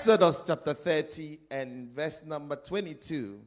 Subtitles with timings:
[0.00, 3.40] Exodus chapter 30 and verse number 22.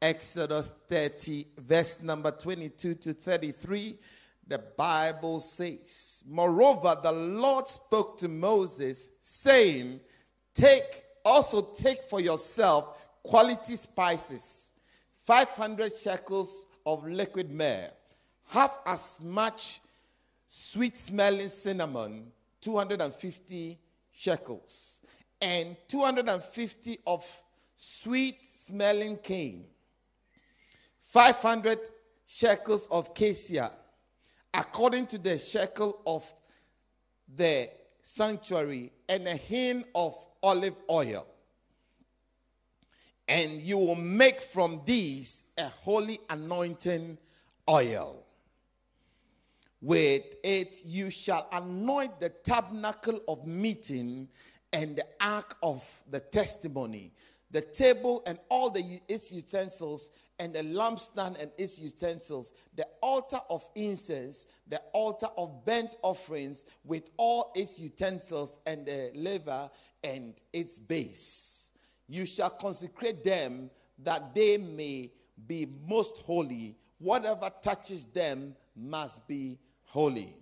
[0.00, 3.98] Exodus 30, verse number 22 to 33.
[4.46, 9.98] The Bible says, Moreover, the Lord spoke to Moses, saying,
[10.54, 14.74] Take, also take for yourself quality spices,
[15.24, 17.90] 500 shekels of liquid myrrh,
[18.50, 19.80] half as much
[20.46, 22.30] sweet smelling cinnamon,
[22.60, 23.76] 250
[24.12, 25.02] shekels,
[25.40, 27.24] and 250 of
[27.74, 29.64] sweet smelling cane,
[31.00, 31.78] 500
[32.26, 33.70] shekels of cassia,
[34.52, 36.32] according to the shekel of
[37.34, 37.68] the
[38.00, 41.26] sanctuary, and a hin of olive oil.
[43.28, 47.18] And you will make from these a holy anointing
[47.68, 48.22] oil.
[49.82, 54.28] With it you shall anoint the tabernacle of meeting
[54.76, 57.10] and the ark of the testimony,
[57.50, 63.40] the table and all the its utensils, and the lampstand and its utensils, the altar
[63.48, 69.70] of incense, the altar of burnt offerings with all its utensils, and the laver
[70.04, 71.72] and its base.
[72.06, 75.10] You shall consecrate them that they may
[75.46, 76.76] be most holy.
[76.98, 80.36] Whatever touches them must be holy.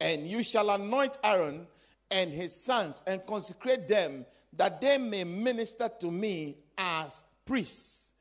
[0.00, 1.66] And you shall anoint Aaron
[2.10, 8.12] and his sons and consecrate them that they may minister to me as priests.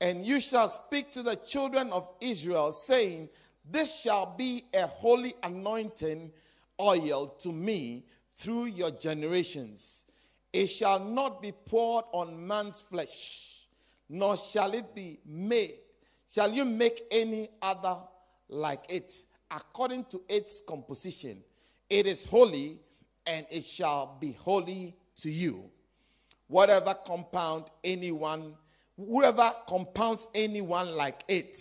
[0.00, 3.28] And you shall speak to the children of Israel, saying,
[3.70, 6.32] This shall be a holy anointing
[6.80, 8.04] oil to me
[8.36, 10.06] through your generations.
[10.52, 13.66] It shall not be poured on man's flesh,
[14.08, 15.74] nor shall it be made.
[16.28, 17.98] Shall you make any other
[18.48, 19.12] like it,
[19.50, 21.42] according to its composition?
[21.88, 22.78] It is holy,
[23.30, 25.70] and it shall be holy to you.
[26.48, 28.54] Whatever compound anyone,
[28.96, 31.56] whoever compounds anyone like it,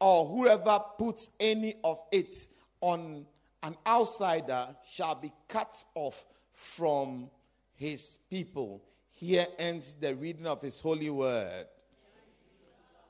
[0.00, 2.46] or whoever puts any of it
[2.80, 3.26] on
[3.64, 7.28] an outsider shall be cut off from
[7.74, 8.80] his people.
[9.10, 11.66] Here ends the reading of his holy word.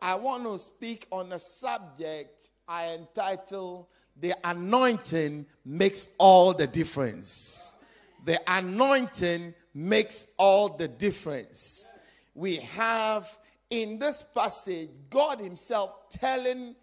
[0.01, 7.82] I want to speak on a subject I entitle The Anointing Makes All the Difference.
[8.25, 11.93] The anointing makes all the difference.
[12.35, 13.39] We have
[13.71, 16.75] in this passage God Himself telling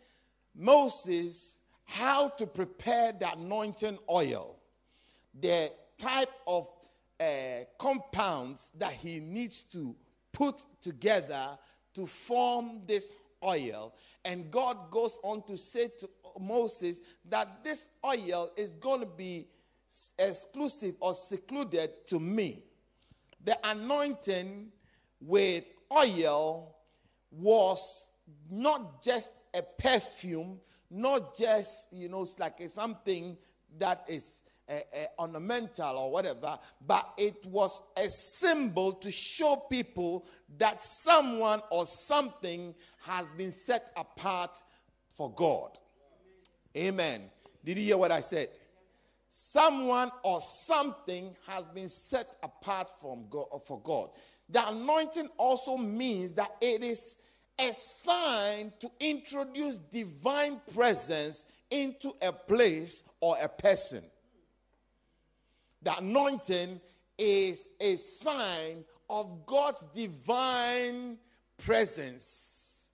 [0.56, 4.58] Moses how to prepare the anointing oil,
[5.40, 6.70] the type of
[7.20, 9.96] uh, compounds that he needs to
[10.32, 11.58] put together
[11.94, 13.12] to form this
[13.44, 13.94] oil.
[14.24, 19.48] And God goes on to say to Moses that this oil is going to be
[20.18, 22.64] exclusive or secluded to me.
[23.44, 24.72] The anointing
[25.22, 26.76] with oil
[27.32, 28.12] was
[28.50, 33.38] not just a perfume, not just, you know, it's like something
[33.78, 40.26] that is uh, uh, ornamental or whatever, but it was a symbol to show people
[40.58, 44.62] that someone or something has been set apart
[45.08, 45.72] for God.
[46.78, 47.22] Amen.
[47.64, 48.50] Did you hear what I said?
[49.30, 54.10] Someone or something has been set apart from God for God.
[54.50, 57.20] The anointing also means that it is
[57.60, 64.02] a sign to introduce divine presence into a place or a person.
[65.84, 66.82] The anointing
[67.18, 71.18] is a sign of God's divine
[71.58, 72.92] presence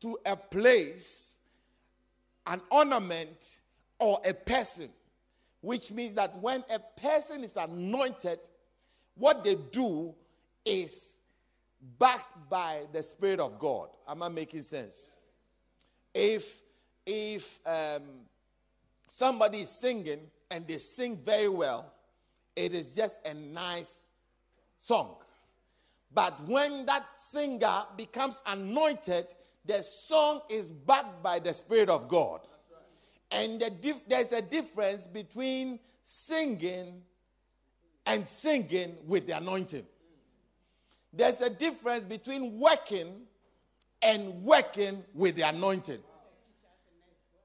[0.00, 1.38] to a place,
[2.46, 3.60] an ornament,
[3.98, 4.88] or a person.
[5.66, 8.38] Which means that when a person is anointed,
[9.16, 10.14] what they do
[10.64, 11.18] is
[11.98, 13.88] backed by the Spirit of God.
[14.06, 15.16] Am I making sense?
[16.14, 16.60] If
[17.04, 18.02] if um,
[19.08, 20.20] somebody is singing
[20.52, 21.92] and they sing very well,
[22.54, 24.04] it is just a nice
[24.78, 25.16] song.
[26.14, 29.26] But when that singer becomes anointed,
[29.64, 32.42] the song is backed by the Spirit of God.
[33.30, 37.02] And the dif- there's a difference between singing
[38.06, 39.84] and singing with the anointing.
[41.12, 43.22] There's a difference between working
[44.02, 45.98] and working with the anointing.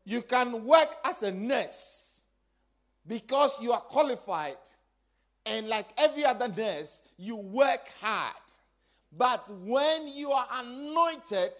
[0.03, 2.25] You can work as a nurse
[3.07, 4.57] because you are qualified,
[5.45, 8.33] and like every other nurse, you work hard.
[9.17, 11.51] But when you are anointed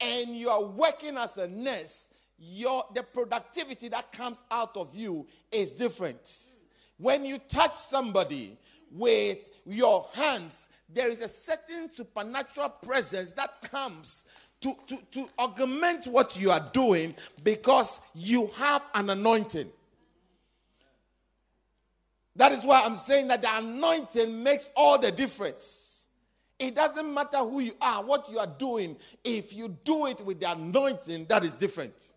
[0.00, 5.26] and you are working as a nurse, your the productivity that comes out of you
[5.50, 6.30] is different.
[6.98, 8.58] When you touch somebody,
[8.90, 14.30] with your hands, there is a certain supernatural presence that comes
[14.60, 17.14] to, to, to augment what you are doing
[17.44, 19.68] because you have an anointing.
[22.36, 26.08] That is why I'm saying that the anointing makes all the difference.
[26.58, 28.96] It doesn't matter who you are, what you are doing.
[29.22, 32.14] If you do it with the anointing, that is different.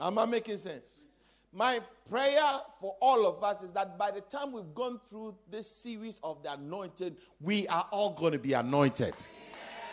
[0.00, 1.06] Am I making sense?
[1.52, 1.78] My
[2.10, 2.42] prayer
[2.80, 6.42] for all of us is that by the time we've gone through this series of
[6.42, 9.14] the anointed, we are all going to be anointed.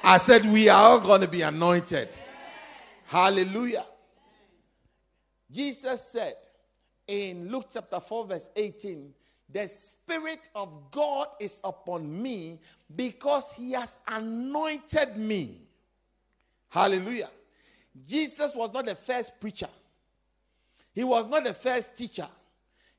[0.04, 2.10] I said, We are all going to be anointed.
[3.06, 3.86] Hallelujah.
[5.52, 6.34] Jesus said
[7.08, 9.14] in Luke chapter 4, verse 18,
[9.50, 12.60] The Spirit of God is upon me
[12.96, 15.62] because He has anointed me.
[16.70, 17.30] Hallelujah.
[18.08, 19.68] Jesus was not the first preacher.
[20.94, 22.28] He was not the first teacher.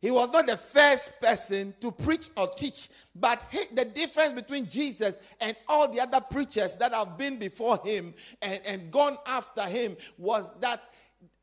[0.00, 2.88] He was not the first person to preach or teach.
[3.14, 3.40] But
[3.72, 8.12] the difference between Jesus and all the other preachers that have been before him
[8.42, 10.80] and, and gone after him was that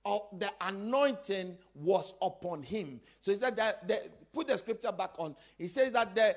[0.05, 2.99] uh, the anointing was upon him.
[3.21, 4.01] So he said that, the,
[4.33, 5.35] put the scripture back on.
[5.57, 6.35] He says that the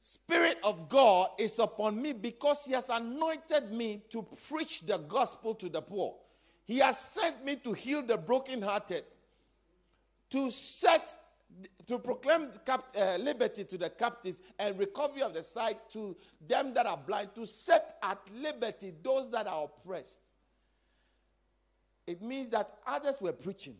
[0.00, 5.54] Spirit of God is upon me because he has anointed me to preach the gospel
[5.56, 6.14] to the poor.
[6.64, 9.02] He has sent me to heal the brokenhearted
[10.30, 11.16] to set
[11.86, 16.16] to proclaim cap, uh, liberty to the captives and recovery of the sight to
[16.46, 20.36] them that are blind, to set at liberty those that are oppressed.
[22.06, 23.74] It means that others were preaching,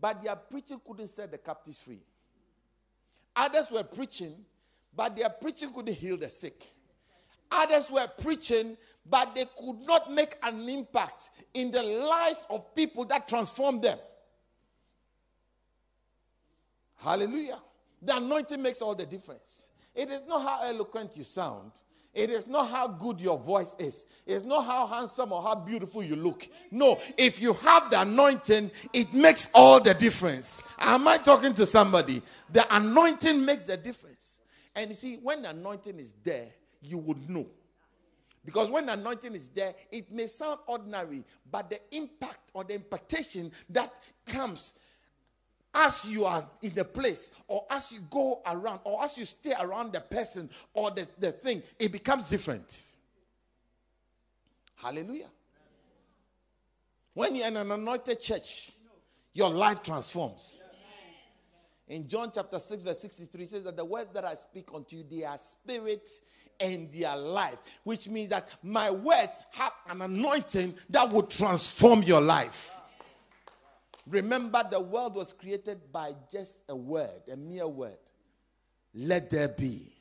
[0.00, 2.00] but their preaching couldn't set the captives free.
[3.34, 4.34] Others were preaching,
[4.94, 6.62] but their preaching couldn't heal the sick.
[7.50, 8.76] Others were preaching,
[9.08, 13.98] but they could not make an impact in the lives of people that transformed them.
[16.98, 17.58] Hallelujah.
[18.02, 19.70] The anointing makes all the difference.
[19.94, 21.72] It is not how eloquent you sound.
[22.14, 24.06] It is not how good your voice is.
[24.26, 26.48] It's not how handsome or how beautiful you look.
[26.70, 30.62] No, if you have the anointing, it makes all the difference.
[30.78, 32.22] Am I talking to somebody?
[32.50, 34.40] The anointing makes the difference.
[34.74, 36.48] And you see, when the anointing is there,
[36.82, 37.46] you would know.
[38.44, 42.74] Because when the anointing is there, it may sound ordinary, but the impact or the
[42.74, 43.92] impartation that
[44.26, 44.78] comes
[45.74, 49.52] as you are in the place, or as you go around, or as you stay
[49.60, 52.94] around the person or the, the thing, it becomes different.
[54.76, 55.28] Hallelujah.
[57.14, 58.72] When you're in an anointed church,
[59.32, 60.62] your life transforms.
[61.88, 65.04] In John chapter 6, verse 63, says that the words that I speak unto you,
[65.10, 66.08] they are spirit
[66.60, 72.20] and their life, which means that my words have an anointing that will transform your
[72.20, 72.77] life.
[74.08, 77.98] Remember, the world was created by just a word, a mere word.
[78.94, 79.92] Let there be.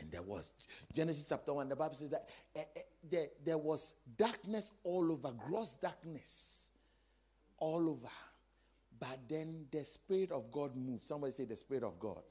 [0.00, 0.52] And there was.
[0.92, 5.32] Genesis chapter 1, the Bible says that uh, uh, there, there was darkness all over,
[5.32, 6.72] gross darkness
[7.58, 8.08] all over.
[8.98, 11.02] But then the Spirit of God moved.
[11.02, 12.22] Somebody say, The Spirit of God.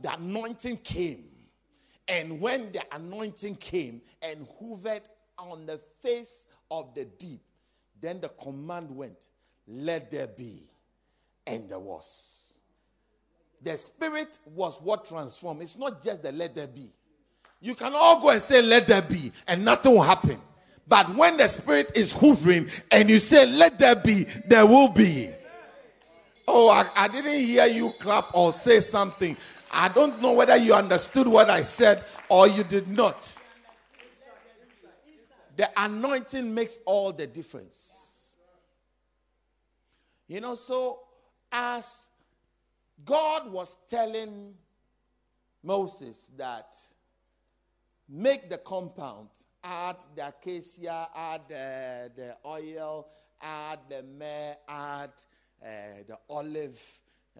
[0.00, 1.26] The anointing came.
[2.08, 5.02] And when the anointing came and hovered
[5.38, 7.42] on the face of the deep,
[8.00, 9.28] then the command went
[9.66, 10.58] let there be.
[11.46, 12.60] And there was.
[13.62, 15.62] The Spirit was what transformed.
[15.62, 16.90] It's not just the let there be.
[17.60, 20.38] You can all go and say, let there be, and nothing will happen.
[20.86, 25.30] But when the Spirit is hovering and you say, let there be, there will be.
[26.46, 29.34] Oh, I, I didn't hear you clap or say something.
[29.72, 33.34] I don't know whether you understood what I said or you did not.
[35.56, 38.03] The anointing makes all the difference.
[40.26, 41.00] You know, so
[41.52, 42.08] as
[43.04, 44.54] God was telling
[45.62, 46.74] Moses that
[48.08, 49.28] make the compound,
[49.62, 53.06] add the acacia, add uh, the oil,
[53.40, 55.12] add the myrrh, add
[55.62, 55.68] uh,
[56.06, 56.82] the olive,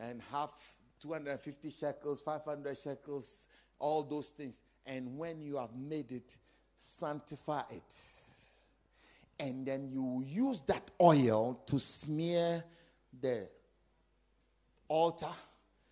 [0.01, 0.51] and have
[1.01, 3.49] 250 shekels, 500 shekels,
[3.79, 4.63] all those things.
[4.87, 6.37] And when you have made it,
[6.77, 7.95] sanctify it.
[9.39, 12.63] And then you use that oil to smear
[13.21, 13.49] the
[14.89, 15.27] altar,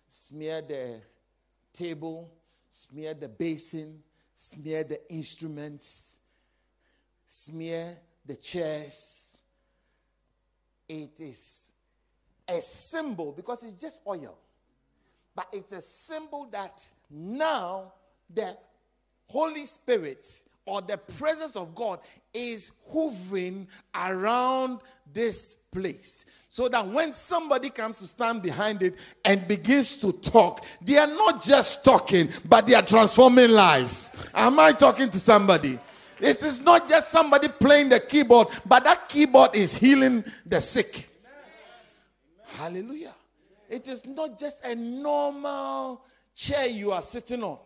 [0.07, 1.01] smear the
[1.71, 2.31] table,
[2.69, 4.01] smear the basin,
[4.33, 6.19] smear the instruments,
[7.25, 9.43] smear the chairs.
[10.87, 11.71] It is
[12.47, 14.37] a symbol because it's just oil,
[15.35, 17.93] but it's a symbol that now
[18.33, 18.55] the
[19.27, 20.27] Holy Spirit
[20.65, 21.99] or the presence of God
[22.33, 24.79] is hovering around
[25.11, 26.42] this place.
[26.53, 28.93] So that when somebody comes to stand behind it
[29.25, 34.29] and begins to talk, they are not just talking, but they are transforming lives.
[34.35, 35.79] Am I talking to somebody?
[36.19, 41.09] It is not just somebody playing the keyboard, but that keyboard is healing the sick.
[42.59, 43.15] Hallelujah.
[43.67, 46.05] It is not just a normal
[46.35, 47.57] chair you are sitting on.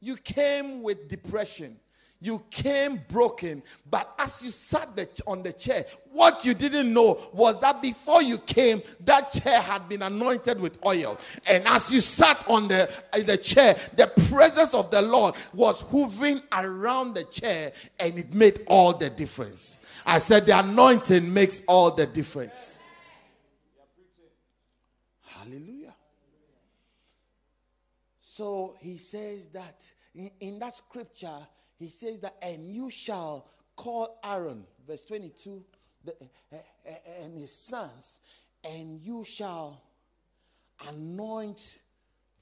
[0.00, 1.76] You came with depression.
[2.20, 7.16] You came broken, but as you sat the, on the chair, what you didn't know
[7.32, 11.16] was that before you came, that chair had been anointed with oil.
[11.48, 12.90] And as you sat on the,
[13.24, 18.62] the chair, the presence of the Lord was hovering around the chair, and it made
[18.66, 19.86] all the difference.
[20.04, 22.82] I said, The anointing makes all the difference.
[25.24, 25.94] Hallelujah.
[28.18, 31.46] So he says that in, in that scripture,
[31.78, 35.64] he says that, and you shall call Aaron, verse 22,
[36.04, 36.12] the,
[36.52, 36.56] uh,
[37.22, 38.20] and his sons,
[38.64, 39.82] and you shall
[40.88, 41.80] anoint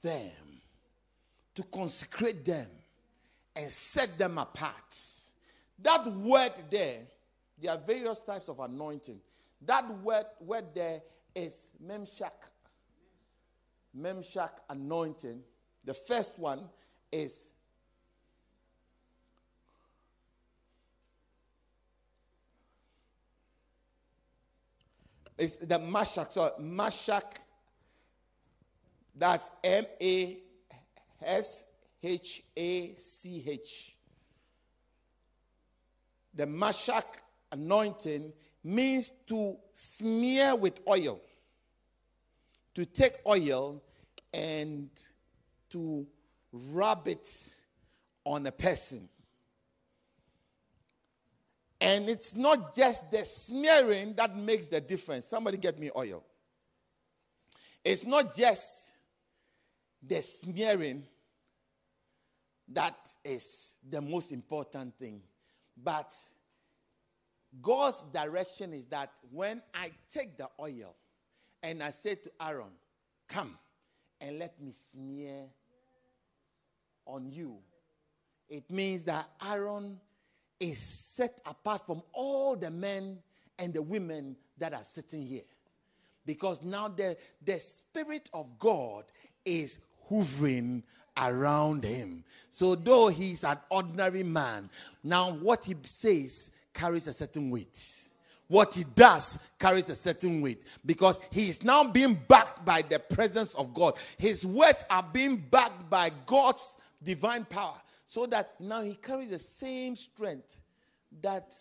[0.01, 0.31] them
[1.55, 2.67] to consecrate them
[3.55, 4.95] and set them apart.
[5.79, 6.99] That word there,
[7.59, 9.19] there are various types of anointing.
[9.65, 11.01] That word, word there
[11.35, 12.31] is memshak.
[13.99, 15.41] Memshak anointing.
[15.83, 16.61] The first one
[17.11, 17.51] is
[25.37, 26.31] It's the Mashach.
[26.31, 27.35] So Mashach,
[29.15, 30.37] that's M A
[31.23, 33.97] S H A C H.
[36.33, 37.05] The Mashach
[37.51, 41.21] anointing means to smear with oil,
[42.73, 43.81] to take oil
[44.33, 44.89] and
[45.69, 46.05] to
[46.51, 47.27] rub it
[48.23, 49.07] on a person.
[51.79, 55.25] And it's not just the smearing that makes the difference.
[55.25, 56.23] Somebody get me oil.
[57.83, 58.93] It's not just
[60.01, 61.03] the smearing
[62.69, 65.21] that is the most important thing.
[65.81, 66.13] But
[67.61, 70.95] God's direction is that when I take the oil
[71.63, 72.71] and I say to Aaron,
[73.27, 73.57] Come
[74.21, 75.45] and let me smear
[77.05, 77.57] on you,
[78.49, 79.99] it means that Aaron
[80.59, 83.19] is set apart from all the men
[83.59, 85.43] and the women that are sitting here.
[86.25, 89.05] Because now the, the Spirit of God
[89.45, 90.83] is hovering
[91.17, 92.23] around him.
[92.49, 94.69] So, though he's an ordinary man,
[95.03, 98.09] now what he says carries a certain weight.
[98.47, 102.99] What he does carries a certain weight because he is now being backed by the
[102.99, 103.95] presence of God.
[104.17, 107.75] His words are being backed by God's divine power
[108.07, 110.59] so that now he carries the same strength
[111.21, 111.53] that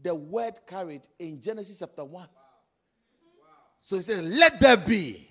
[0.00, 2.28] the word carried in Genesis chapter 1.
[3.80, 5.26] So he says, Let there be,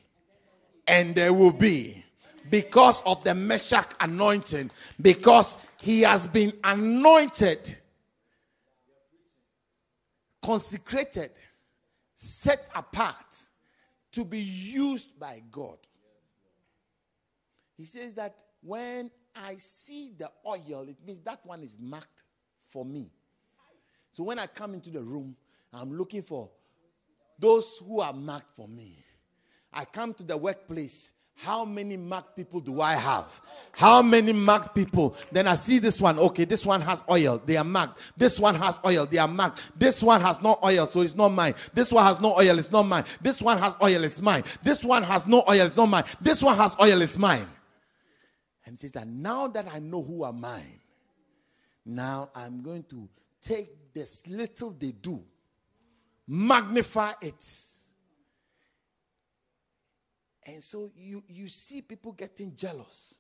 [0.87, 2.03] and there will be,
[2.49, 7.77] because of the Meshach anointing, because he has been anointed,
[10.41, 11.29] consecrated,
[12.15, 13.37] set apart
[14.13, 15.77] to be used by God.
[17.77, 22.23] He says that when I see the oil, it means that one is marked
[22.69, 23.11] for me.
[24.13, 25.35] So when I come into the room,
[25.73, 26.49] I'm looking for
[27.37, 28.97] those who are marked for me.
[29.73, 31.11] I come to the workplace.
[31.37, 33.41] How many marked people do I have?
[33.75, 35.17] How many marked people?
[35.33, 36.17] Then I see this one.
[36.17, 37.41] Okay, this one has oil.
[37.45, 37.99] They are marked.
[38.15, 39.05] This one has oil.
[39.05, 39.77] They are marked.
[39.77, 41.53] This one has no oil, so it's not mine.
[41.73, 42.57] This one has no oil.
[42.57, 43.03] It's not mine.
[43.21, 44.05] This one has oil.
[44.05, 44.43] It's mine.
[44.63, 45.65] This one has no oil.
[45.65, 46.05] It's not mine.
[46.21, 47.01] This one has oil.
[47.01, 47.45] It's mine.
[48.65, 50.79] And says that now that I know who are mine,
[51.85, 53.07] now I'm going to
[53.41, 55.23] take this little they do,
[56.27, 57.45] magnify it.
[60.47, 63.19] And so you, you see people getting jealous.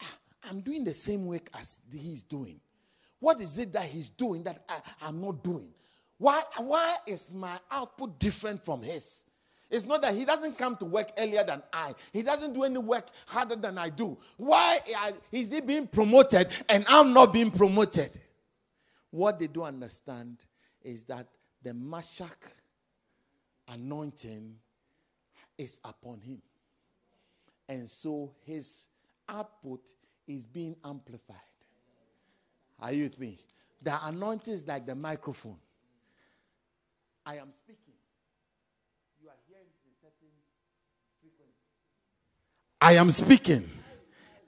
[0.00, 0.14] Ah,
[0.50, 2.60] I'm doing the same work as he's doing.
[3.20, 5.72] What is it that he's doing that I, am not doing?
[6.18, 9.24] Why, why is my output different from his?
[9.70, 11.94] It's not that he doesn't come to work earlier than I.
[12.12, 14.16] He doesn't do any work harder than I do.
[14.36, 14.78] Why
[15.30, 18.18] is he being promoted and I'm not being promoted?
[19.10, 20.44] What they don't understand
[20.82, 21.26] is that
[21.62, 22.54] the Mashach
[23.68, 24.56] anointing
[25.58, 26.40] is upon him.
[27.68, 28.88] And so his
[29.28, 29.80] output
[30.26, 31.36] is being amplified.
[32.80, 33.38] Are you with me?
[33.82, 35.58] The anointing is like the microphone.
[37.26, 37.94] I am speaking.
[39.20, 40.32] You are hearing a certain
[41.20, 41.52] frequency.
[42.80, 43.68] I am speaking.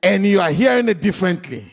[0.03, 1.65] And you are hearing it differently.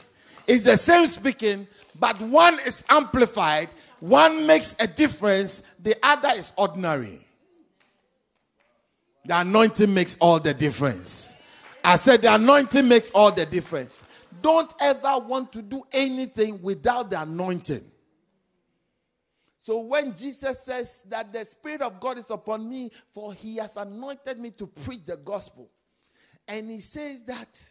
[0.48, 1.68] It's the same speaking,
[2.00, 7.26] but one is amplified, one makes a difference, the other is ordinary.
[9.26, 11.42] The anointing makes all the difference.
[11.84, 14.06] I said the anointing makes all the difference.
[14.42, 17.84] Don't ever want to do anything without the anointing.
[19.60, 23.76] So when Jesus says that the Spirit of God is upon me, for he has
[23.76, 25.70] anointed me to preach the gospel,
[26.48, 27.70] and he says that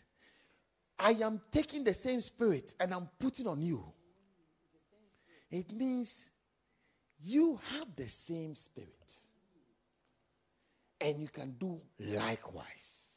[0.98, 3.84] I am taking the same Spirit and I'm putting on you,
[5.50, 6.30] it means
[7.22, 9.12] you have the same Spirit,
[11.00, 13.16] and you can do likewise.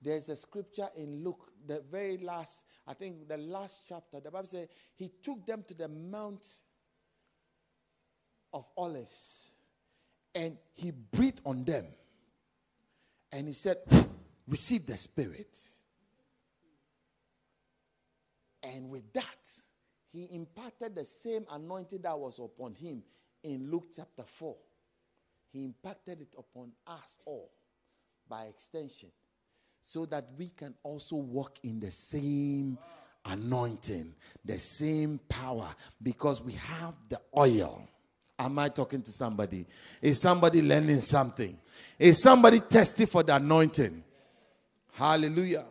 [0.00, 4.18] There's a scripture in Luke, the very last, I think the last chapter.
[4.18, 6.44] The Bible says he took them to the Mount
[8.52, 9.52] of Olives
[10.34, 11.86] and he breathed on them.
[13.32, 13.78] And he said,
[14.46, 15.56] Receive the Spirit.
[18.62, 19.50] And with that,
[20.12, 23.02] he imparted the same anointing that was upon him
[23.42, 24.54] in Luke chapter 4.
[25.52, 27.50] He impacted it upon us all
[28.28, 29.10] by extension
[29.80, 32.78] so that we can also walk in the same
[33.26, 37.88] anointing, the same power, because we have the oil.
[38.38, 39.66] Am I talking to somebody?
[40.00, 41.56] Is somebody learning something?
[41.98, 44.02] Is somebody testing for the anointing?
[44.94, 45.64] Hallelujah.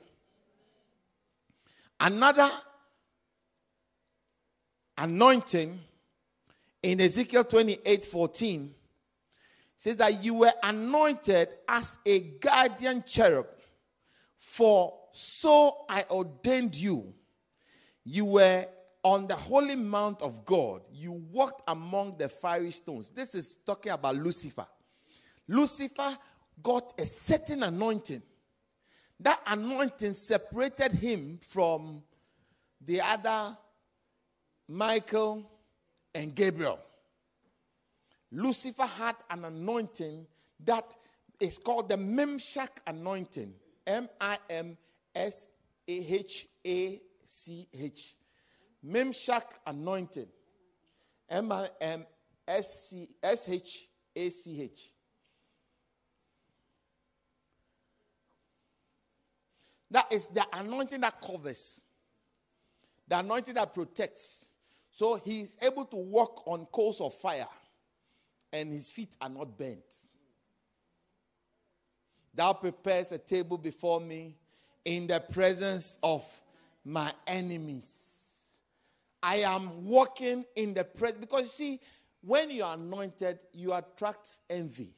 [1.99, 2.49] Another
[4.97, 5.79] anointing
[6.81, 8.73] in Ezekiel 28 14
[9.77, 13.47] says that you were anointed as a guardian cherub
[14.37, 17.13] for so I ordained you.
[18.03, 18.65] You were
[19.03, 20.81] on the holy mount of God.
[20.93, 23.09] You walked among the fiery stones.
[23.09, 24.65] This is talking about Lucifer.
[25.47, 26.17] Lucifer
[26.61, 28.21] got a certain anointing.
[29.19, 32.03] That anointing separated him from
[32.83, 33.57] the other
[34.67, 35.49] Michael
[36.13, 36.79] and Gabriel.
[38.31, 40.25] Lucifer had an anointing
[40.63, 40.95] that
[41.39, 43.53] is called the Mimshach anointing.
[43.85, 44.77] M I M
[45.13, 45.47] S
[45.87, 48.15] A H A C H.
[48.85, 50.27] Mimshach anointing.
[51.29, 52.05] M I M
[52.47, 54.91] S C S H A C H.
[59.89, 61.83] That is the anointing that covers,
[63.07, 64.47] the anointing that protects.
[64.89, 67.47] So he's able to walk on coals of fire
[68.53, 69.83] and his feet are not bent.
[72.33, 74.35] Thou prepares a table before me
[74.85, 76.23] in the presence of
[76.85, 78.20] my enemies.
[79.23, 81.79] I am walking in the presence because you see,
[82.21, 84.93] when you are anointed, you attract envy.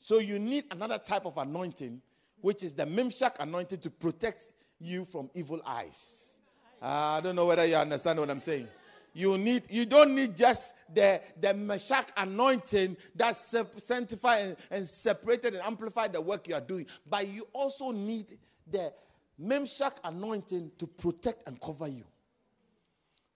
[0.00, 2.00] So you need another type of anointing,
[2.40, 4.48] which is the Mimshach anointing to protect
[4.80, 6.38] you from evil eyes.
[6.80, 8.68] Uh, I don't know whether you understand what I'm saying
[9.18, 15.54] you need you don't need just the the meshach anointing that sanctify and, and separated
[15.54, 18.38] and amplify the work you are doing but you also need
[18.70, 18.92] the
[19.40, 22.04] memshach anointing to protect and cover you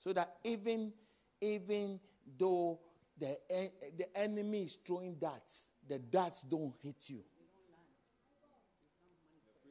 [0.01, 0.93] so that even
[1.41, 2.01] even
[2.39, 2.79] though
[3.19, 3.37] the
[3.97, 7.21] the enemy is throwing darts the darts don't hit you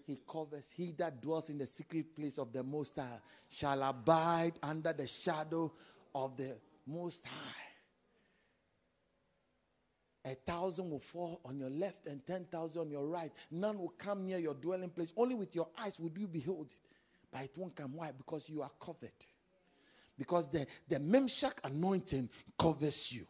[0.06, 4.54] he covers he that dwells in the secret place of the most high shall abide
[4.64, 5.72] under the shadow
[6.14, 6.56] of the
[6.88, 7.71] Most High.
[10.26, 13.32] A thousand will fall on your left and ten thousand on your right.
[13.50, 15.14] None will come near your dwelling place.
[15.18, 16.90] Only with your eyes would you behold it.
[17.32, 17.96] But it won't come.
[17.96, 18.12] Why?
[18.16, 19.10] Because you are covered.
[20.18, 22.30] Because the, the Memshak anointing
[22.60, 23.26] covers you.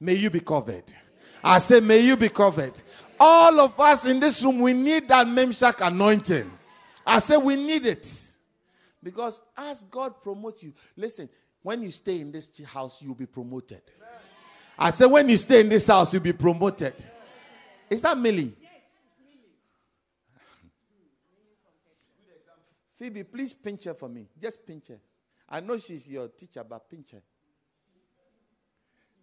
[0.00, 0.92] May you be covered.
[1.44, 2.72] I say, may you be covered.
[3.20, 6.50] All of us in this room, we need that Memshak anointing.
[7.06, 8.32] I say, we need it.
[9.00, 11.28] Because as God promotes you, listen,
[11.62, 13.82] when you stay in this house, you'll be promoted.
[14.78, 16.94] I said, when you stay in this house, you'll be promoted.
[17.88, 18.54] Is that Millie?
[18.60, 18.72] Yes,
[19.06, 19.54] it's Millie.
[22.94, 24.26] Phoebe, please pinch her for me.
[24.40, 24.98] Just pinch her.
[25.48, 27.22] I know she's your teacher, but pinch her.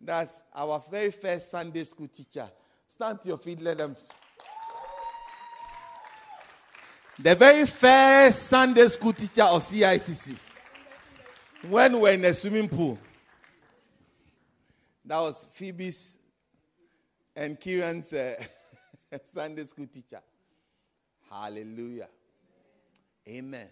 [0.02, 2.50] That's our very first Sunday school teacher.
[2.88, 3.96] Stand to your feet, let them.
[7.20, 10.36] The very first Sunday school teacher of CICC
[11.70, 12.98] when we were in a swimming pool.
[15.06, 16.20] That was Phoebe's
[17.36, 18.36] and Kieran's uh,
[19.26, 20.22] Sunday school teacher.
[21.30, 22.10] Hallelujah.
[23.28, 23.68] Amen.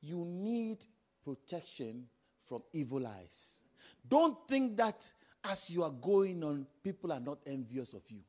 [0.00, 0.78] You need
[1.24, 2.06] protection
[2.44, 3.60] from evil eyes.
[4.08, 5.06] Don't think that
[5.44, 8.20] as you are going on, people are not envious of you.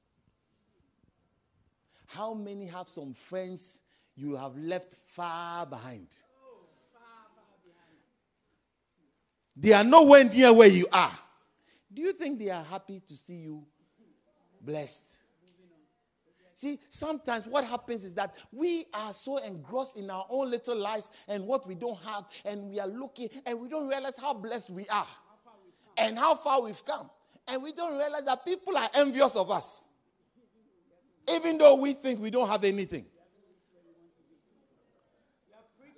[2.05, 3.83] How many have some friends
[4.15, 6.07] you have left far behind?
[9.55, 11.17] They are nowhere near where you are.
[11.91, 13.65] Do you think they are happy to see you
[14.61, 15.17] blessed.
[16.55, 21.11] See, sometimes what happens is that we are so engrossed in our own little lives
[21.27, 24.69] and what we don't have, and we are looking and we don't realize how blessed
[24.69, 25.07] we are
[25.97, 27.09] and how far we've come.
[27.47, 29.87] And we don't realize that people are envious of us,
[31.33, 33.05] even though we think we don't have anything.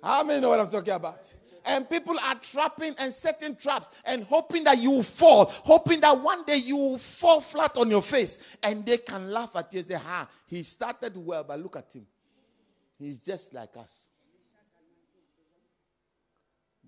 [0.02, 1.34] How many know what I'm talking about?
[1.64, 6.18] And people are trapping and setting traps and hoping that you will fall, hoping that
[6.18, 9.80] one day you will fall flat on your face and they can laugh at you
[9.80, 12.06] and say, Ha, he started well, but look at him.
[12.98, 14.08] He's just like us.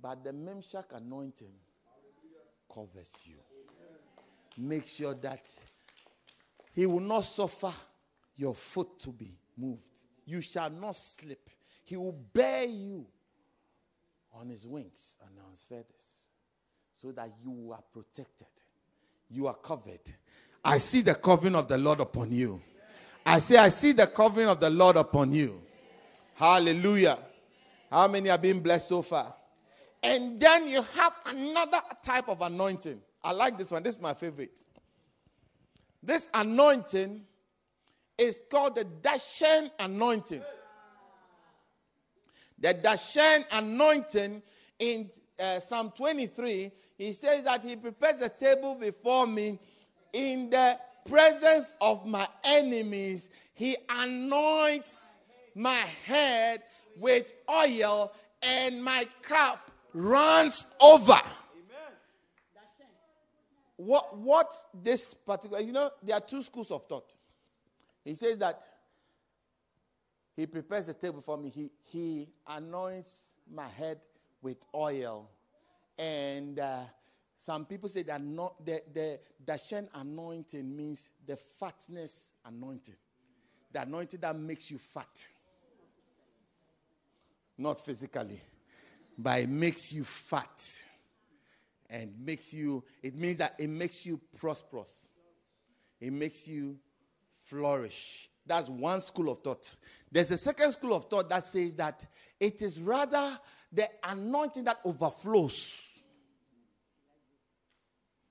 [0.01, 1.55] But the Memshak anointing
[2.73, 3.37] covers you.
[4.57, 5.49] Make sure that
[6.75, 7.73] he will not suffer
[8.37, 10.01] your foot to be moved.
[10.27, 11.49] You shall not slip.
[11.85, 13.07] He will bear you
[14.41, 16.29] on his wings and on his feathers
[16.95, 18.47] so that you are protected.
[19.31, 20.01] You are covered.
[20.65, 22.61] I see the covering of the Lord upon you.
[23.27, 25.61] I say, I see the covering of the Lord upon you.
[26.35, 27.19] Hallelujah.
[27.91, 29.35] How many are being blessed so far?
[30.03, 33.01] And then you have another type of anointing.
[33.23, 33.83] I like this one.
[33.83, 34.61] This is my favorite.
[36.03, 37.23] This anointing
[38.19, 40.43] is called the Dashen anointing
[42.65, 44.41] the Dashen anointing
[44.79, 49.59] in uh, Psalm 23, he says that he prepares a table before me
[50.15, 53.31] in the presence of my enemies.
[53.53, 55.19] He anoints
[55.55, 56.63] my head
[56.97, 58.11] with oil,
[58.43, 61.21] and my cup runs over.
[63.77, 67.13] What, what this particular, you know, there are two schools of thought.
[68.07, 68.63] He says that
[70.37, 71.49] he prepares a table for me.
[71.49, 74.01] He, he anoints my head
[74.43, 75.31] with oil.
[75.97, 76.81] And uh,
[77.37, 82.97] some people say that not, the, the Dashen anointing means the fatness anointing.
[83.73, 85.27] The anointing that makes you fat.
[87.57, 88.41] Not physically,
[89.17, 90.63] but it makes you fat.
[91.89, 95.11] And makes you, it means that it makes you prosperous.
[96.01, 96.77] It makes you
[97.45, 98.29] flourish.
[98.47, 99.75] That's one school of thought.
[100.11, 102.07] There's a second school of thought that says that
[102.39, 103.39] it is rather
[103.73, 106.03] the anointing that overflows.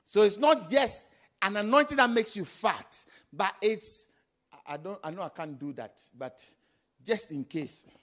[0.05, 1.03] So it's not just
[1.41, 4.09] an anointing that makes you fat, but it's
[4.65, 6.43] I don't I know I can't do that, but
[7.03, 7.97] just in case.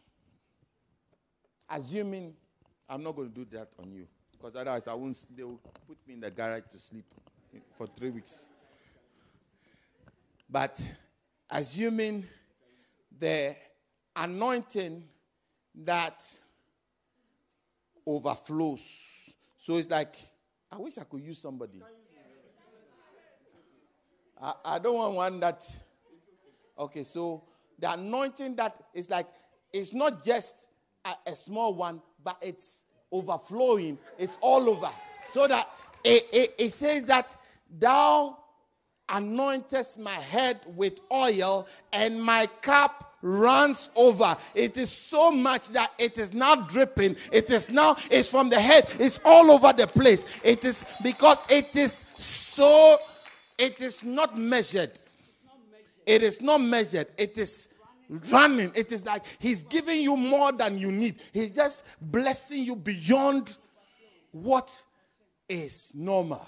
[1.73, 2.35] Assuming
[2.89, 4.07] I'm not going to do that on you.
[4.33, 7.05] Because otherwise I won't they will put me in the garage to sleep
[7.79, 8.47] for three weeks.
[10.49, 10.85] But
[11.51, 12.27] assuming
[13.19, 13.55] the
[14.17, 15.05] anointing
[15.75, 16.25] that
[18.07, 19.35] overflows.
[19.57, 20.17] So it's like,
[20.73, 21.83] I wish I could use somebody.
[24.41, 25.65] I, I don't want one that.
[26.79, 27.45] Okay, so
[27.79, 29.27] the anointing that is like,
[29.73, 30.69] it's not just
[31.05, 34.91] a, a small one, but it's overflowing, it's all over.
[35.31, 35.69] So that
[36.05, 37.37] it, it, it says that
[37.79, 38.37] thou
[39.11, 44.37] anointest my head with oil, and my cup runs over.
[44.55, 47.17] It is so much that it is now dripping.
[47.33, 50.25] It is now, it's from the head, it's all over the place.
[50.43, 52.97] It is because it is so,
[53.59, 54.99] it is not measured.
[56.07, 57.09] It is not measured.
[57.19, 57.75] It is
[58.31, 58.73] running.
[58.75, 61.17] It is like He's giving you more than you need.
[61.33, 63.57] He's just blessing you beyond
[64.33, 64.83] what
[65.49, 66.47] is normal.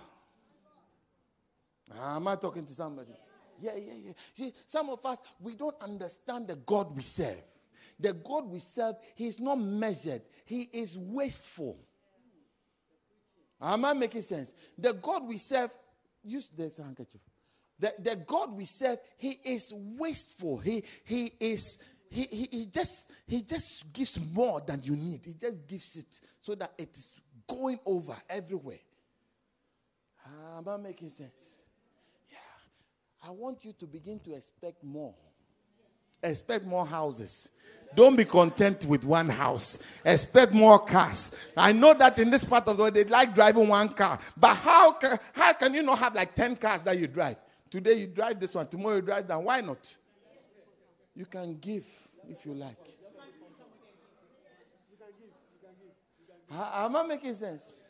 [2.01, 3.13] Ah, am I talking to somebody?
[3.61, 4.13] Yeah, yeah, yeah.
[4.35, 7.43] See, some of us, we don't understand the God we serve.
[7.99, 11.79] The God we serve, He is not measured, He is wasteful.
[13.61, 14.55] Am I making sense?
[14.77, 15.71] The God we serve,
[16.25, 17.21] use this handkerchief.
[17.79, 20.59] The, the God we serve, He is wasteful.
[20.59, 21.85] He, he is.
[22.11, 25.25] He, he, he just he just gives more than you need.
[25.25, 28.81] He just gives it so that it is going over everywhere.
[30.27, 31.62] Ah, am I making sense?
[33.23, 35.15] I want you to begin to expect more.
[36.23, 37.53] Expect more houses.
[37.95, 39.83] Don't be content with one house.
[40.05, 41.51] Expect more cars.
[41.57, 44.19] I know that in this part of the world they like driving one car.
[44.37, 47.37] But how can, how can you not have like 10 cars that you drive?
[47.71, 49.43] Today you drive this one, tomorrow you drive that.
[49.43, 49.97] Why not?
[51.15, 51.87] You can give
[52.29, 52.77] if you like.
[56.75, 57.89] Am I making sense?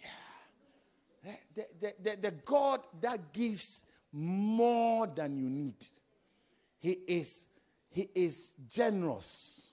[0.00, 1.32] Yeah.
[1.54, 5.86] The, the, the, the God that gives more than you need.
[6.78, 7.46] He is,
[7.90, 9.72] he is generous.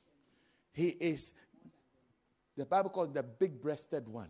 [0.74, 1.34] He is,
[2.58, 4.30] the Bible calls the big breasted one.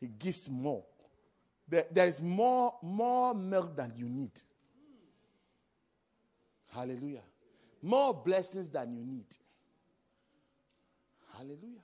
[0.00, 0.84] He gives more.
[1.68, 4.30] There, there is more, more milk than you need.
[6.72, 7.22] Hallelujah.
[7.82, 9.36] More blessings than you need.
[11.36, 11.82] Hallelujah.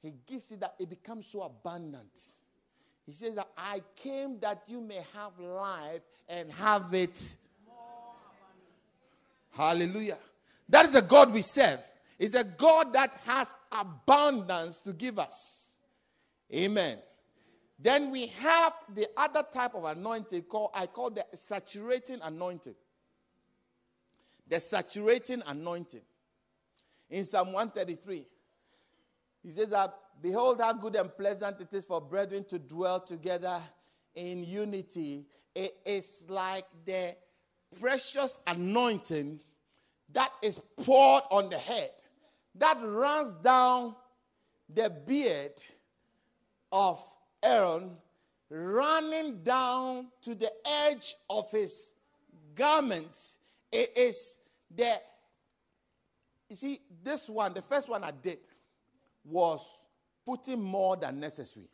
[0.00, 2.18] He gives it that it becomes so abundant.
[3.10, 7.34] He says that I came that you may have life and have it.
[9.50, 10.16] Hallelujah.
[10.68, 11.80] That is a God we serve.
[12.20, 15.74] It's a God that has abundance to give us.
[16.54, 16.98] Amen.
[17.80, 22.76] Then we have the other type of anointing called I call the saturating anointing.
[24.46, 26.02] The saturating anointing.
[27.10, 28.24] In Psalm 133,
[29.42, 33.60] he says that behold how good and pleasant it is for brethren to dwell together
[34.14, 35.26] in unity.
[35.54, 37.16] It is like the
[37.80, 39.40] precious anointing
[40.12, 41.90] that is poured on the head,
[42.56, 43.94] that runs down
[44.72, 45.52] the beard
[46.72, 47.00] of
[47.42, 47.96] Aaron,
[48.48, 50.50] running down to the
[50.84, 51.92] edge of his
[52.54, 53.38] garments.
[53.72, 54.40] It is
[54.74, 54.92] the,
[56.48, 58.38] you see, this one, the first one I did
[59.24, 59.86] was
[60.24, 61.68] putting more than necessary.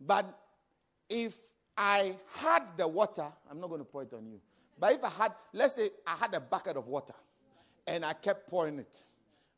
[0.00, 0.26] But
[1.08, 1.36] if
[1.76, 4.40] I had the water, I'm not going to pour it on you.
[4.78, 7.14] But if I had, let's say I had a bucket of water
[7.86, 9.04] and I kept pouring it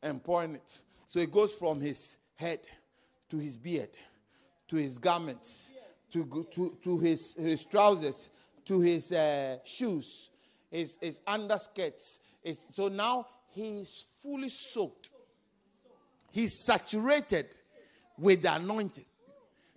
[0.03, 0.79] and pouring it.
[1.07, 2.59] So it goes from his head
[3.29, 3.89] to his beard,
[4.67, 5.73] to his garments,
[6.11, 8.29] to, to, to his, his trousers,
[8.65, 10.29] to his uh, shoes,
[10.69, 12.19] his, his underskirts.
[12.71, 15.09] So now he's fully soaked.
[16.31, 17.57] He's saturated
[18.17, 19.05] with the anointing.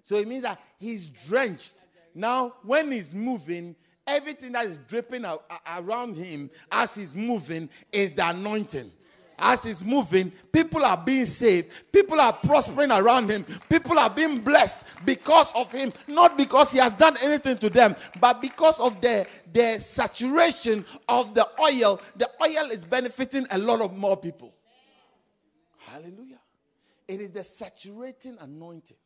[0.02, 1.74] So it means that he's drenched.
[2.14, 5.24] Now, when he's moving, everything that is dripping
[5.66, 8.90] around him as he's moving is the anointing.
[9.40, 11.92] As he's moving, people are being saved.
[11.92, 13.44] People are prospering around him.
[13.68, 15.92] People are being blessed because of him.
[16.08, 21.34] Not because he has done anything to them, but because of the, the saturation of
[21.34, 22.00] the oil.
[22.16, 24.52] The oil is benefiting a lot of more people.
[25.86, 26.40] Hallelujah.
[27.08, 28.96] It is the saturating anointing.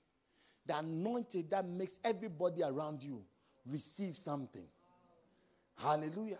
[0.67, 3.23] The anointing that makes everybody around you
[3.65, 4.67] receive something.
[5.77, 6.39] Hallelujah.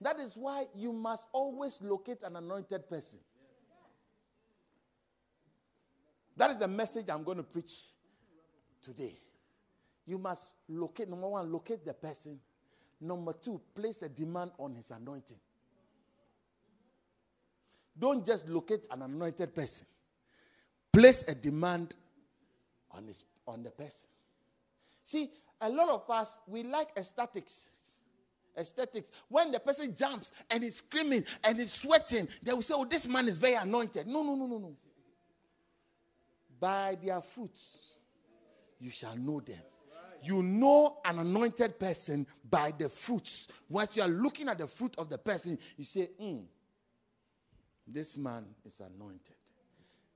[0.00, 3.20] That is why you must always locate an anointed person.
[6.36, 7.72] That is the message I'm going to preach
[8.82, 9.18] today.
[10.06, 12.38] You must locate, number one, locate the person.
[13.00, 15.36] Number two, place a demand on his anointing.
[17.98, 19.86] Don't just locate an anointed person.
[20.92, 21.94] Place a demand
[22.90, 24.08] on, his, on the person.
[25.04, 27.70] See, a lot of us, we like aesthetics
[28.58, 29.10] aesthetics.
[29.28, 33.06] When the person jumps and is screaming and is sweating, they will say, Oh, this
[33.08, 34.06] man is very anointed.
[34.06, 34.76] No, no, no, no, no.
[36.60, 37.96] By their fruits,
[38.80, 39.62] you shall know them.
[40.24, 43.48] You know an anointed person by the fruits.
[43.68, 46.38] Once you are looking at the fruit of the person, you say, hmm,
[47.86, 49.36] This man is anointed.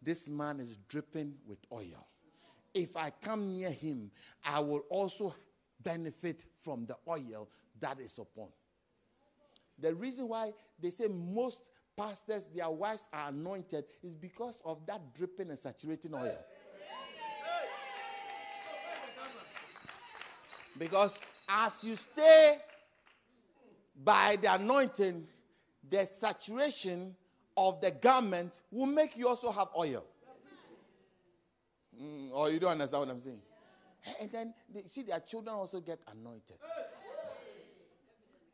[0.03, 2.07] This man is dripping with oil.
[2.75, 4.11] If I come near him,
[4.45, 5.35] I will also
[5.83, 7.49] benefit from the oil
[7.81, 8.49] that is upon.
[9.79, 15.15] The reason why they say most pastors, their wives are anointed is because of that
[15.15, 16.39] dripping and saturating oil.
[20.79, 22.57] Because as you stay
[24.03, 25.27] by the anointing,
[25.89, 27.15] the saturation
[27.57, 30.05] of the garment will make you also have oil.
[32.01, 33.43] Mm, or you don't understand what I'm saying?
[34.21, 36.57] And then, they, see, their children also get anointed.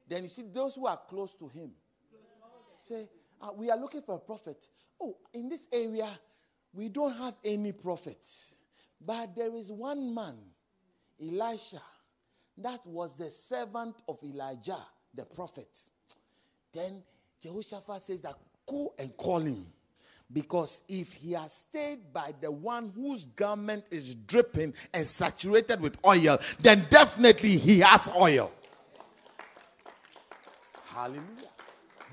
[0.08, 1.70] Then you see those who are close to him
[2.88, 3.08] say,
[3.40, 4.66] uh, We are looking for a prophet.
[5.00, 6.08] Oh, in this area,
[6.72, 8.56] we don't have any prophets.
[9.00, 10.34] But there is one man,
[11.22, 11.82] Elisha,
[12.58, 14.84] that was the servant of Elijah,
[15.14, 15.68] the prophet.
[16.72, 17.02] Then
[17.40, 18.34] Jehoshaphat says that
[18.68, 19.66] go and call him.
[20.30, 25.96] Because if he has stayed by the one whose garment is dripping and saturated with
[26.04, 28.52] oil, then definitely he has oil.
[30.86, 31.22] Hallelujah.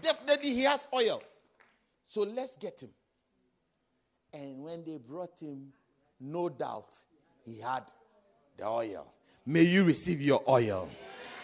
[0.01, 1.21] Definitely he has oil.
[2.05, 2.91] So let's get him.
[4.33, 5.73] And when they brought him,
[6.21, 6.95] no doubt
[7.43, 7.83] he had
[8.57, 9.11] the oil.
[9.45, 10.89] May you receive your oil.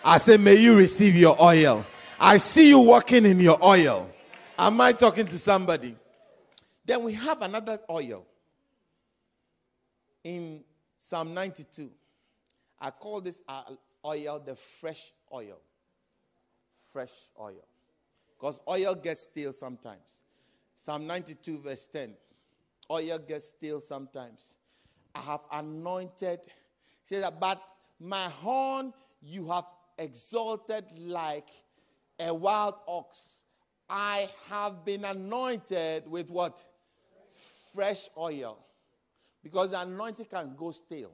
[0.05, 1.85] I say, may you receive your oil.
[2.19, 4.09] I see you walking in your oil.
[4.61, 5.95] Am I talking to somebody?
[6.85, 8.25] Then we have another oil
[10.23, 10.63] in
[10.97, 11.89] Psalm 92.
[12.79, 13.41] I call this
[14.05, 15.59] oil the fresh oil
[16.91, 17.65] fresh oil.
[18.37, 20.21] Because oil gets stale sometimes.
[20.75, 22.13] Psalm 92, verse 10.
[22.89, 24.57] Oil gets stale sometimes.
[25.13, 26.39] I have anointed.
[27.03, 27.61] Say that, but
[27.99, 29.65] my horn you have
[29.97, 31.47] exalted like
[32.19, 33.45] a wild ox.
[33.93, 36.65] I have been anointed with what?
[37.73, 38.57] Fresh oil.
[39.43, 41.11] Because the anointing can go stale.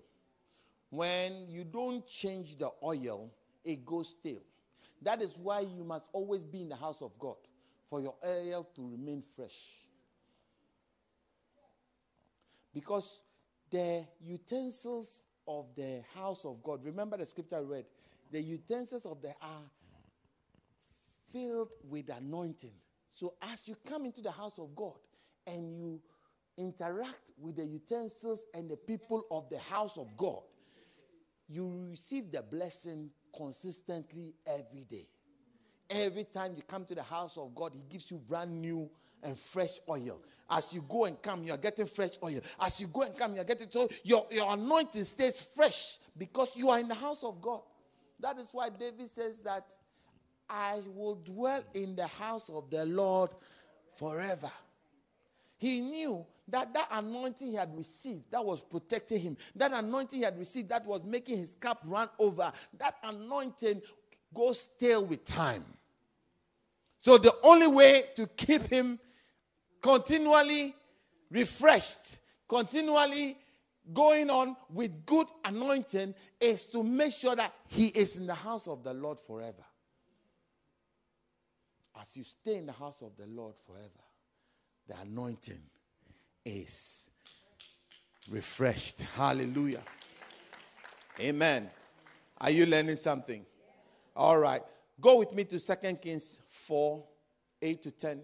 [0.92, 3.32] When you don't change the oil,
[3.66, 4.44] it goes stale.
[5.02, 7.38] That is why you must always be in the house of God
[7.90, 9.88] for your oil to remain fresh.
[12.74, 13.24] Because
[13.72, 17.86] the utensils of the house of God, remember the scripture I read,
[18.32, 19.64] the utensils of the are
[21.32, 22.74] filled with anointing.
[23.10, 24.98] So as you come into the house of God
[25.46, 26.02] and you
[26.58, 30.42] interact with the utensils and the people of the house of God,
[31.48, 35.06] you receive the blessing consistently every day.
[35.90, 38.90] Every time you come to the house of God, He gives you brand new
[39.24, 40.22] and fresh oil.
[40.50, 42.40] As you go and come, you are getting fresh oil.
[42.62, 46.56] As you go and come, you are getting so your, your anointing stays fresh because
[46.56, 47.62] you are in the house of God.
[48.20, 49.76] That is why David says that
[50.50, 53.32] I will dwell in the house of the Lord
[53.96, 54.52] forever.
[55.58, 60.26] He knew that that anointing he had received that was protecting him, that anointing he
[60.26, 63.82] had received that was making his cup run over, that anointing
[64.34, 65.66] goes stale with time.
[67.00, 69.00] So the only way to keep him
[69.82, 70.76] continually
[71.32, 73.38] refreshed, continually
[73.94, 78.68] going on with good anointing is to make sure that he is in the house
[78.68, 79.64] of the Lord forever.
[82.00, 83.90] As you stay in the house of the Lord forever,
[84.88, 85.62] the anointing
[86.46, 87.10] is
[88.30, 89.02] refreshed.
[89.16, 89.82] Hallelujah.
[91.20, 91.70] Amen.
[92.40, 93.46] Are you learning something?
[94.16, 94.62] All right.
[95.00, 97.04] Go with me to 2 Kings 4
[97.62, 98.22] 8 to 10.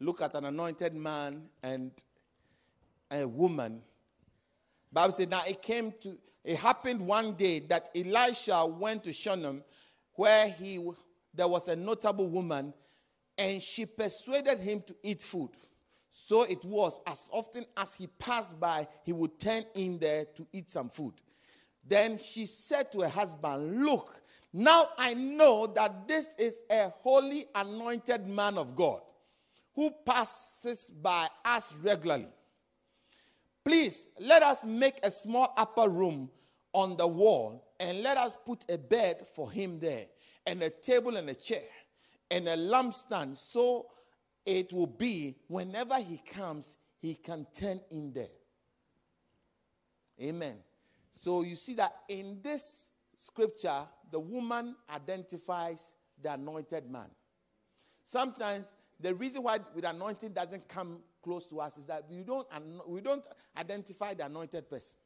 [0.00, 1.90] Look at an anointed man and
[3.10, 3.80] a woman.
[4.92, 9.64] Bible said, now it came to, it happened one day that Elisha went to Shunem,
[10.16, 10.90] where he
[11.34, 12.72] there was a notable woman
[13.38, 15.50] and she persuaded him to eat food.
[16.10, 20.46] So it was, as often as he passed by, he would turn in there to
[20.50, 21.12] eat some food.
[21.86, 24.18] Then she said to her husband, Look,
[24.52, 29.02] now I know that this is a holy anointed man of God
[29.74, 32.32] who passes by us regularly.
[33.62, 36.30] Please let us make a small upper room
[36.72, 40.06] on the wall and let us put a bed for him there
[40.46, 41.68] and a table and a chair
[42.30, 43.86] and a lampstand so
[44.44, 48.28] it will be whenever he comes, he can turn in there.
[50.20, 50.56] Amen.
[51.10, 57.10] So you see that in this scripture, the woman identifies the anointed man.
[58.02, 62.46] Sometimes the reason why with anointing doesn't come close to us is that we don't,
[62.86, 63.24] we don't
[63.58, 64.98] identify the anointed person.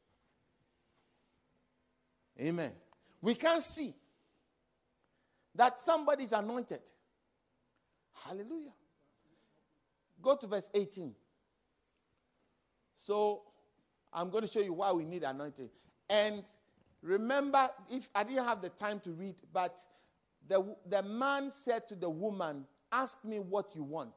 [2.39, 2.71] Amen.
[3.21, 3.93] We can't see
[5.55, 6.81] that somebody is anointed
[8.25, 8.73] Hallelujah.
[10.21, 11.13] Go to verse 18.
[12.95, 13.41] So
[14.13, 15.69] I'm going to show you why we need anointing.
[16.09, 16.43] And
[17.01, 19.79] remember, if I didn't have the time to read, but
[20.47, 24.11] the, the man said to the woman, Ask me what you want,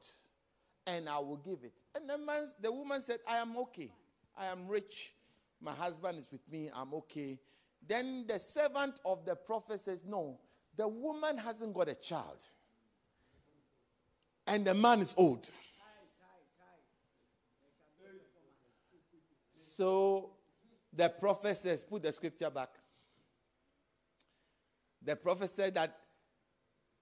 [0.85, 1.71] and I will give it.
[1.95, 3.89] And the, man, the woman said, I am okay.
[4.37, 5.13] I am rich.
[5.61, 6.69] My husband is with me.
[6.75, 7.39] I'm okay.
[7.87, 10.39] Then the servant of the prophet says, No,
[10.75, 12.43] the woman hasn't got a child
[14.47, 15.47] and the man is old.
[19.51, 20.31] So
[20.93, 22.69] the prophet says, put the scripture back.
[25.01, 25.95] The prophet said that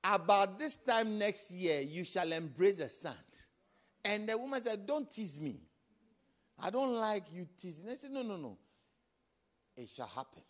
[0.04, 3.16] about this time next year, you shall embrace a son.
[4.04, 5.62] And the woman said, Don't tease me.
[6.60, 7.88] I don't like you teasing.
[7.90, 8.58] I said, No, no, no.
[9.78, 10.44] It shall happen.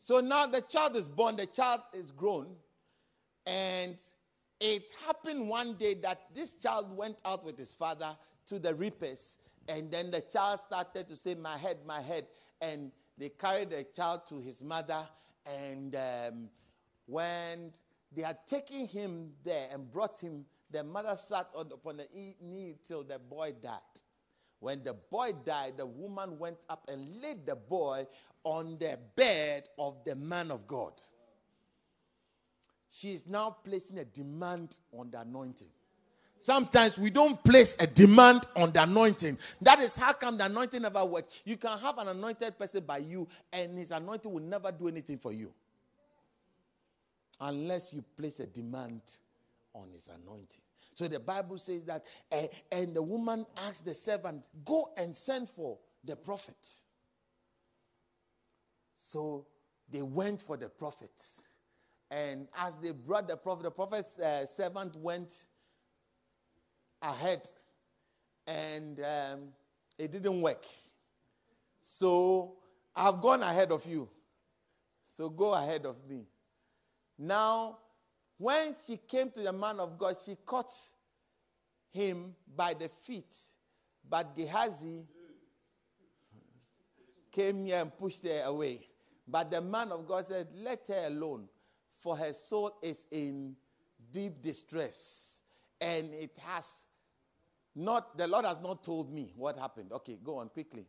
[0.00, 2.54] So now the child is born, the child is grown,
[3.46, 4.00] and
[4.60, 9.38] it happened one day that this child went out with his father to the reapers,
[9.68, 12.26] and then the child started to say, My head, my head.
[12.60, 15.06] And they carried the child to his mother,
[15.46, 16.48] and um,
[17.06, 17.72] when
[18.14, 22.06] they had taken him there and brought him, the mother sat on, upon the
[22.42, 23.78] knee till the boy died.
[24.60, 28.06] When the boy died, the woman went up and laid the boy
[28.48, 30.92] on the bed of the man of God
[32.90, 35.68] she is now placing a demand on the anointing.
[36.36, 39.38] Sometimes we don't place a demand on the anointing.
[39.60, 41.32] That is how come the anointing never works.
[41.44, 45.18] You can have an anointed person by you, and his anointing will never do anything
[45.18, 45.52] for you.
[47.40, 49.00] Unless you place a demand
[49.74, 50.62] on his anointing.
[50.94, 55.48] So the Bible says that, uh, and the woman asked the servant, Go and send
[55.48, 56.56] for the prophet.
[59.08, 59.46] So
[59.90, 61.10] they went for the prophet.
[62.10, 65.32] And as they brought the prophet, the prophet's uh, servant went
[67.00, 67.40] ahead
[68.46, 69.38] and um,
[69.98, 70.62] it didn't work.
[71.80, 72.56] So
[72.94, 74.10] I've gone ahead of you.
[75.16, 76.26] So go ahead of me.
[77.18, 77.78] Now,
[78.36, 80.72] when she came to the man of God, she caught
[81.92, 83.34] him by the feet.
[84.06, 85.06] But Gehazi
[87.32, 88.88] came here and pushed her away.
[89.30, 91.48] But the man of God said, Let her alone,
[92.00, 93.54] for her soul is in
[94.10, 95.42] deep distress.
[95.80, 96.86] And it has
[97.76, 99.92] not, the Lord has not told me what happened.
[99.92, 100.86] Okay, go on quickly.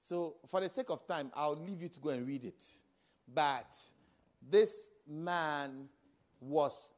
[0.00, 2.62] So, for the sake of time, I'll leave you to go and read it.
[3.34, 3.74] But
[4.48, 5.88] this man
[6.40, 6.92] was,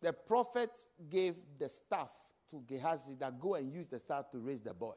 [0.00, 0.70] the prophet
[1.08, 2.12] gave the staff
[2.50, 4.94] to Gehazi that go and use the staff to raise the boy.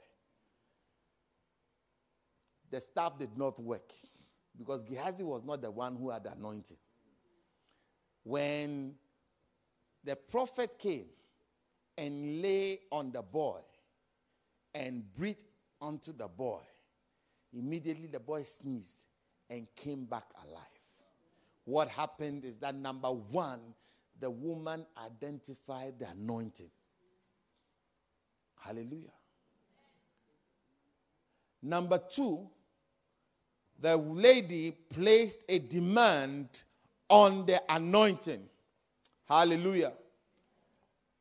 [2.69, 3.91] The staff did not work
[4.57, 6.77] because Gehazi was not the one who had the anointing.
[8.23, 8.95] When
[10.03, 11.07] the prophet came
[11.97, 13.59] and lay on the boy
[14.73, 15.43] and breathed
[15.81, 16.61] unto the boy,
[17.53, 19.05] immediately the boy sneezed
[19.49, 20.61] and came back alive.
[21.65, 23.59] What happened is that number one,
[24.19, 26.71] the woman identified the anointing.
[28.59, 29.11] Hallelujah.
[31.61, 32.49] Number two,
[33.83, 36.63] the lady placed a demand
[37.09, 38.41] on the anointing.
[39.27, 39.91] Hallelujah.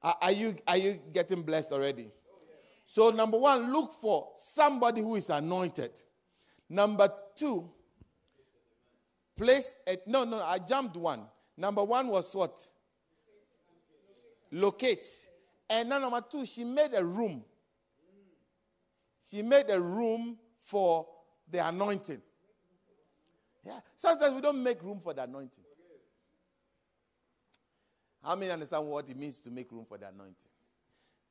[0.00, 2.06] Are, you, are you getting blessed already?
[2.86, 5.90] So, number one, look for somebody who is anointed.
[6.68, 7.68] Number two,
[9.36, 10.06] place it.
[10.06, 11.22] No, no, I jumped one.
[11.56, 12.60] Number one was what?
[14.52, 15.06] Locate.
[15.68, 17.42] And now, number two, she made a room.
[19.20, 21.08] She made a room for
[21.50, 22.22] the anointing.
[23.64, 23.80] Yeah.
[23.96, 25.64] Sometimes we don't make room for the anointing.
[28.22, 30.50] How many understand what it means to make room for the anointing?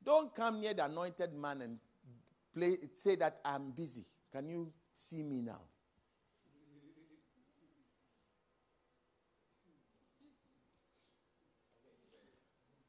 [0.04, 1.78] Don't come near the anointed man and
[2.52, 4.04] play, say that I'm busy.
[4.32, 5.60] Can you see me now?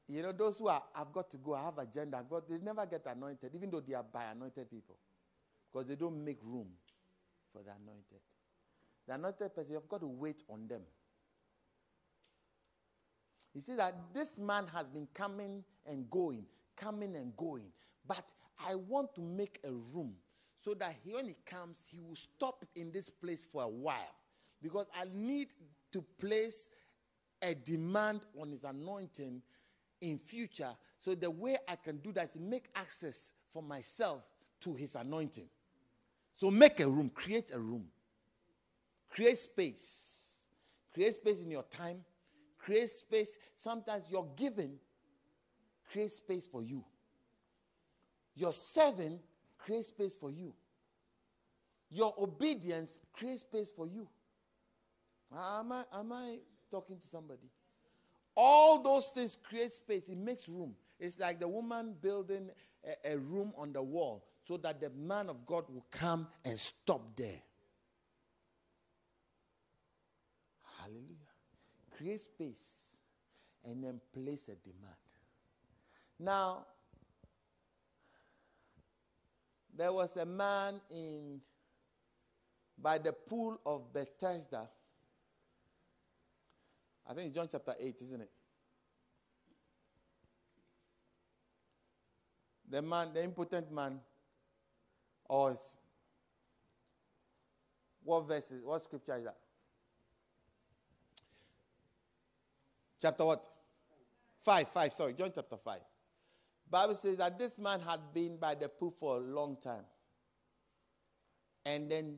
[0.07, 2.85] You know, those who are, I've got to go, I have agenda, God, they never
[2.85, 4.97] get anointed, even though they are by anointed people.
[5.71, 6.67] Because they don't make room
[7.51, 8.19] for the anointed.
[9.07, 10.81] The anointed person, you've got to wait on them.
[13.53, 16.45] You see that this man has been coming and going,
[16.75, 17.71] coming and going.
[18.07, 18.23] But
[18.67, 20.13] I want to make a room
[20.55, 24.15] so that he, when he comes, he will stop in this place for a while.
[24.61, 25.53] Because I need
[25.91, 26.69] to place
[27.41, 29.41] a demand on his anointing
[30.01, 30.71] in future.
[30.97, 34.23] So the way I can do that is make access for myself
[34.61, 35.49] to his anointing.
[36.31, 37.85] So make a room, create a room.
[39.13, 40.47] Create space.
[40.93, 41.97] Create space in your time.
[42.57, 43.37] Create space.
[43.55, 44.73] Sometimes you're giving,
[45.91, 46.83] create space for you.
[48.35, 49.19] Your serving,
[49.59, 50.53] create space for you.
[51.91, 54.07] Your obedience, create space for you.
[55.31, 56.37] Am I, am I
[56.71, 57.49] talking to somebody?
[58.35, 60.73] All those things create space, it makes room.
[60.99, 62.49] It's like the woman building
[63.05, 66.57] a, a room on the wall so that the man of God will come and
[66.57, 67.41] stop there.
[70.83, 71.31] Hallelujah.
[71.97, 72.99] Create space
[73.63, 74.95] and then place a demand.
[76.19, 76.65] Now,
[79.75, 81.41] there was a man in
[82.77, 84.67] by the pool of Bethesda
[87.05, 88.31] I think it's John chapter 8, isn't it?
[92.69, 93.99] The man, the impotent man,
[95.25, 95.55] or
[98.03, 99.37] what verse is, what scripture is that?
[103.03, 103.43] Chapter what?
[104.39, 105.79] Five, five, sorry, John chapter 5.
[106.71, 109.83] Bible says that this man had been by the pool for a long time.
[111.65, 112.15] And then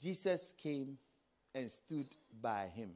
[0.00, 0.98] Jesus came
[1.52, 2.06] and stood
[2.40, 2.90] by him.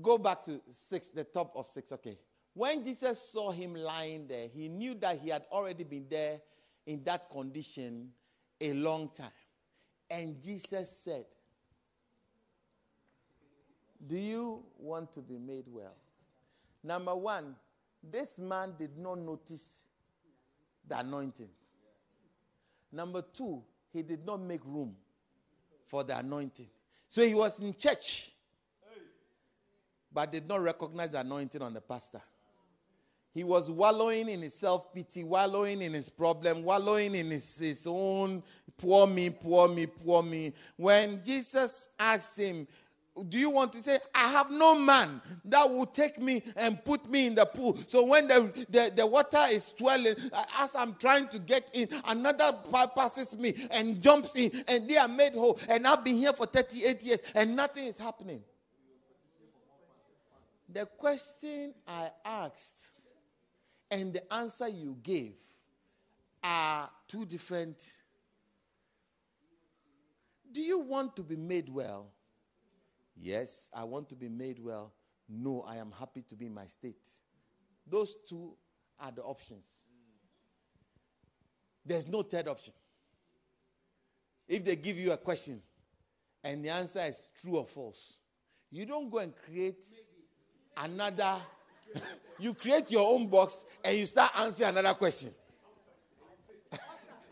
[0.00, 1.92] Go back to six, the top of six.
[1.92, 2.16] Okay.
[2.54, 6.40] When Jesus saw him lying there, he knew that he had already been there
[6.86, 8.12] in that condition
[8.62, 9.30] a long time.
[10.12, 11.24] And Jesus said,
[14.06, 15.96] Do you want to be made well?
[16.84, 17.56] Number one,
[18.02, 19.86] this man did not notice
[20.86, 21.48] the anointing.
[22.92, 24.94] Number two, he did not make room
[25.86, 26.68] for the anointing.
[27.08, 28.32] So he was in church
[30.12, 32.20] but did not recognize the anointing on the pastor.
[33.34, 37.86] He was wallowing in his self pity, wallowing in his problem, wallowing in his, his
[37.88, 38.42] own
[38.82, 40.52] poor me, poor me, poor me.
[40.76, 42.66] When Jesus asked him,
[43.28, 47.08] do you want to say, I have no man that will take me and put
[47.10, 47.76] me in the pool?
[47.86, 51.88] So when the, the, the water is swelling, uh, as I'm trying to get in,
[52.06, 52.52] another
[52.96, 55.58] passes me and jumps in, and they are made whole.
[55.68, 58.42] And I've been here for 38 years, and nothing is happening.
[60.72, 62.91] The question I asked
[63.92, 65.34] and the answer you gave
[66.42, 67.80] are two different.
[70.50, 72.08] Do you want to be made well?
[73.14, 74.94] Yes, I want to be made well.
[75.28, 77.06] No, I am happy to be in my state.
[77.86, 78.54] Those two
[78.98, 79.82] are the options.
[81.84, 82.72] There's no third option.
[84.48, 85.60] If they give you a question
[86.42, 88.16] and the answer is true or false,
[88.70, 89.84] you don't go and create
[90.78, 91.36] another.
[92.38, 95.30] You create your own box and you start answering another question.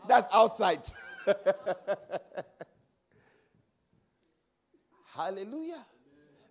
[0.07, 0.81] That's outside.
[5.15, 5.85] Hallelujah.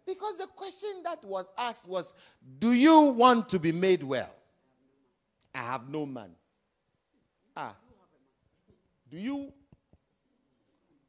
[0.06, 2.14] Because the question that was asked was,
[2.58, 4.34] Do you want to be made well?
[5.54, 6.30] I have no man.
[7.56, 7.74] Ah.
[9.10, 9.52] Do you?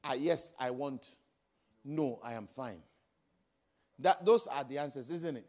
[0.03, 1.07] Ah, yes, I want.
[1.83, 2.81] No, I am fine.
[3.99, 5.45] That, those are the answers, isn't it?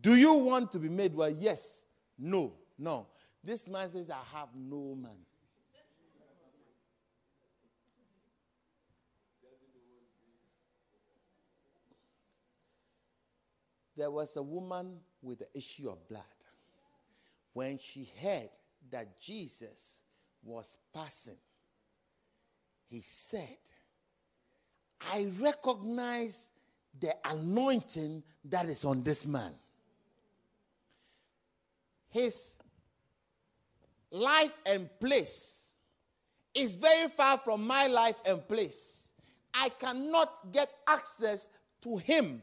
[0.00, 1.30] Do you want to be made well?
[1.30, 1.86] Yes.
[2.18, 2.54] No.
[2.78, 3.06] No.
[3.42, 5.12] This man says, I have no man.
[13.96, 16.22] There was a woman with the issue of blood.
[17.52, 18.50] When she heard
[18.90, 20.02] that Jesus
[20.42, 21.36] was passing,
[22.88, 23.58] he said,
[25.00, 26.50] I recognize
[26.98, 29.52] the anointing that is on this man.
[32.14, 32.58] His
[34.12, 35.74] life and place
[36.54, 39.12] is very far from my life and place.
[39.52, 41.50] I cannot get access
[41.82, 42.40] to him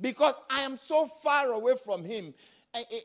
[0.00, 2.34] because I am so far away from him.
[2.74, 3.04] It,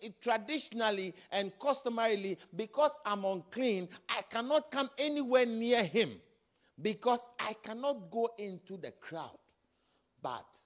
[0.00, 6.12] it, traditionally and customarily, because I'm unclean, I cannot come anywhere near him
[6.80, 9.38] because I cannot go into the crowd.
[10.22, 10.58] But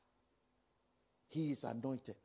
[1.27, 2.17] he is anointed,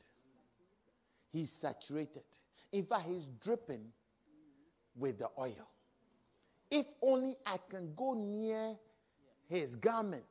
[1.31, 2.23] he's saturated.
[2.71, 3.85] In fact, he's dripping
[4.95, 5.69] with the oil.
[6.69, 8.77] If only I can go near
[9.49, 10.23] his garment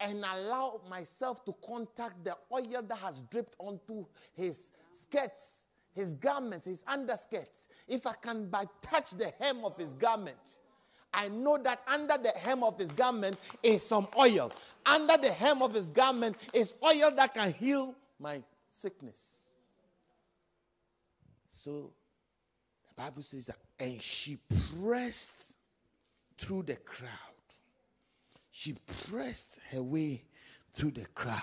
[0.00, 6.66] and allow myself to contact the oil that has dripped onto his skirts, his garments,
[6.66, 7.68] his underskirts.
[7.86, 10.60] If I can but touch the hem of his garment,
[11.12, 14.50] I know that under the hem of his garment is some oil.
[14.86, 19.49] Under the hem of his garment is oil that can heal my sickness.
[21.60, 21.92] So
[22.88, 24.38] the Bible says that, and she
[24.80, 25.58] pressed
[26.38, 27.10] through the crowd
[28.60, 28.76] she
[29.08, 30.22] pressed her way
[30.74, 31.40] through the crowd,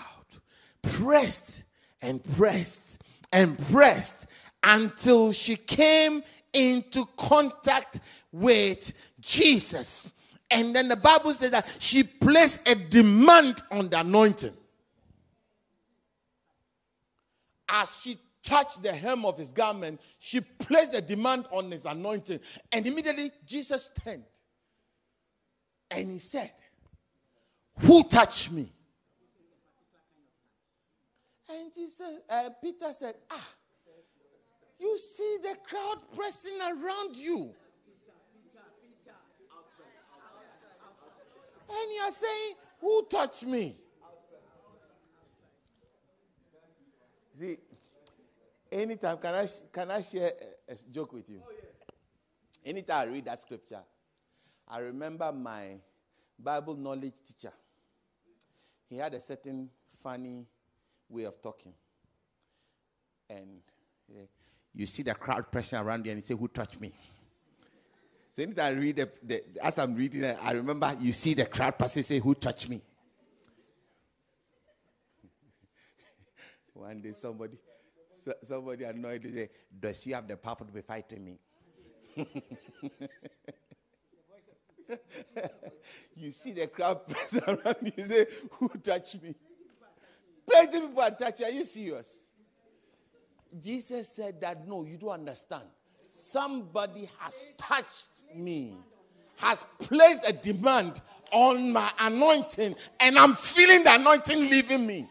[0.83, 1.63] pressed
[1.99, 3.01] and pressed
[3.33, 4.27] and pressed
[4.63, 6.21] until she came
[6.53, 8.01] into contact
[8.31, 10.15] with Jesus.
[10.51, 14.53] And then the Bible says that she placed a demand on the anointing.
[17.67, 22.39] As she touched the hem of his garment, she placed a demand on his anointing.
[22.71, 24.23] And immediately Jesus turned
[25.91, 26.51] and he said,
[27.79, 28.71] who touched me?
[31.49, 33.53] And Jesus, uh, Peter said, Ah,
[34.79, 37.53] you see the crowd pressing around you.
[41.69, 43.75] And you're saying, Who touched me?
[47.33, 47.57] See,
[48.71, 50.31] anytime, can I, can I share
[50.67, 51.41] a, a joke with you?
[52.65, 53.81] Anytime I read that scripture,
[54.67, 55.77] I remember my
[56.39, 57.53] Bible knowledge teacher
[58.89, 59.69] he had a certain
[60.01, 60.45] funny
[61.09, 61.73] way of talking.
[63.29, 63.61] And
[64.09, 64.21] uh,
[64.73, 66.93] you see the crowd pressing around you and you say, Who touched me?
[68.31, 71.77] So anytime I read, the, the, as I'm reading, I remember you see the crowd
[71.77, 72.81] passing, say, Who touched me?
[76.73, 77.57] One day somebody,
[78.27, 79.49] so, somebody annoyed me say,
[79.79, 81.39] Does she have the power to be fighting me?
[86.15, 89.33] you see the crowd press around you say, Who touched me?
[90.45, 91.45] Plenty people are touching.
[91.45, 92.31] Are you serious?
[93.61, 95.63] Jesus said that no, you don't understand.
[96.09, 98.75] Somebody has touched me,
[99.37, 101.01] has placed a demand
[101.31, 105.07] on my anointing, and I'm feeling the anointing leaving me.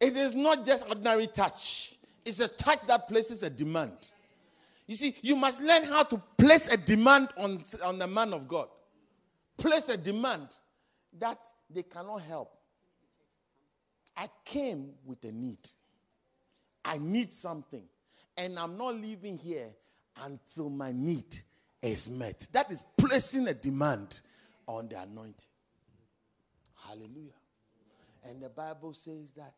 [0.00, 3.92] It is not just ordinary touch, It's a touch that places a demand.
[4.86, 8.46] You see, you must learn how to place a demand on, on the man of
[8.46, 8.68] God.
[9.56, 10.58] Place a demand
[11.18, 11.38] that
[11.70, 12.52] they cannot help.
[14.16, 15.58] I came with a need.
[16.84, 17.82] I need something.
[18.36, 19.68] And I'm not leaving here
[20.22, 21.36] until my need
[21.82, 22.46] is met.
[22.52, 24.20] That is placing a demand
[24.66, 25.48] on the anointing.
[26.86, 27.32] Hallelujah.
[28.28, 29.54] And the Bible says that,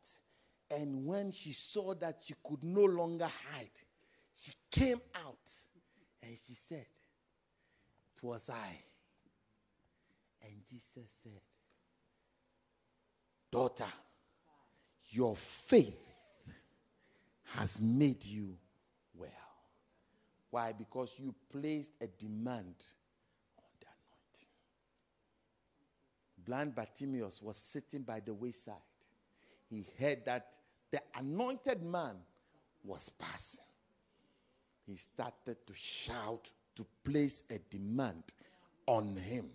[0.70, 3.70] and when she saw that she could no longer hide,
[4.34, 5.50] she came out
[6.22, 6.86] and she said,
[8.16, 8.78] It was I.
[10.46, 11.40] And Jesus said,
[13.50, 13.92] Daughter,
[15.10, 16.04] your faith
[17.56, 18.54] has made you
[19.14, 19.30] well.
[20.50, 20.72] Why?
[20.72, 22.84] Because you placed a demand
[23.56, 24.48] on the anointing.
[26.44, 28.74] Blind Bartimaeus was sitting by the wayside.
[29.70, 30.56] He heard that
[30.90, 32.16] the anointed man
[32.84, 33.64] was passing.
[34.86, 38.22] He started to shout to place a demand
[38.86, 39.50] on him.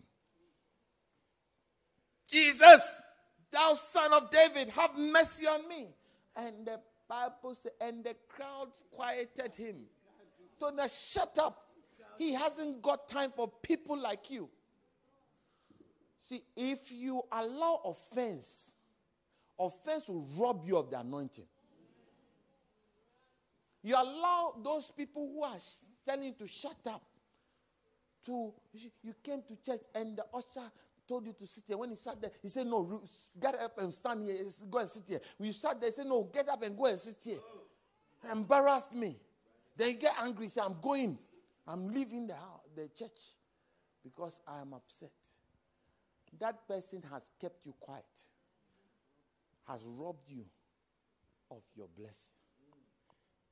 [2.29, 3.03] Jesus,
[3.51, 5.87] thou son of David, have mercy on me.
[6.35, 9.77] And the Bible says, and the crowd quieted him.
[10.59, 11.67] So now shut up.
[12.17, 14.49] He hasn't got time for people like you.
[16.21, 18.77] See, if you allow offense,
[19.59, 21.45] offense will rob you of the anointing.
[23.81, 25.57] You allow those people who are
[26.05, 27.03] telling you to shut up.
[28.25, 28.53] To
[29.03, 30.71] you came to church and the usher
[31.07, 31.77] told you to sit here.
[31.77, 33.01] When you sat there, he said, No,
[33.41, 34.37] get up and stand here.
[34.71, 35.19] Go and sit here.
[35.37, 37.39] When you sat there, he said, No, get up and go and sit here.
[38.31, 39.17] Embarrassed me.
[39.75, 40.47] Then you get angry.
[40.47, 41.17] Say, I'm going.
[41.67, 43.35] I'm leaving the house, the church
[44.03, 45.11] because I am upset.
[46.39, 48.03] That person has kept you quiet,
[49.67, 50.45] has robbed you
[51.51, 52.35] of your blessing.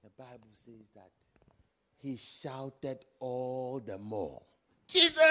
[0.04, 1.12] The Bible says that
[1.98, 4.42] he shouted all the more,
[4.88, 5.22] Jesus!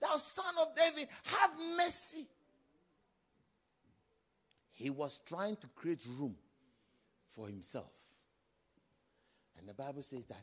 [0.00, 2.26] Thou son of David, have mercy.
[4.72, 6.36] He was trying to create room
[7.26, 7.96] for himself.
[9.58, 10.42] And the Bible says that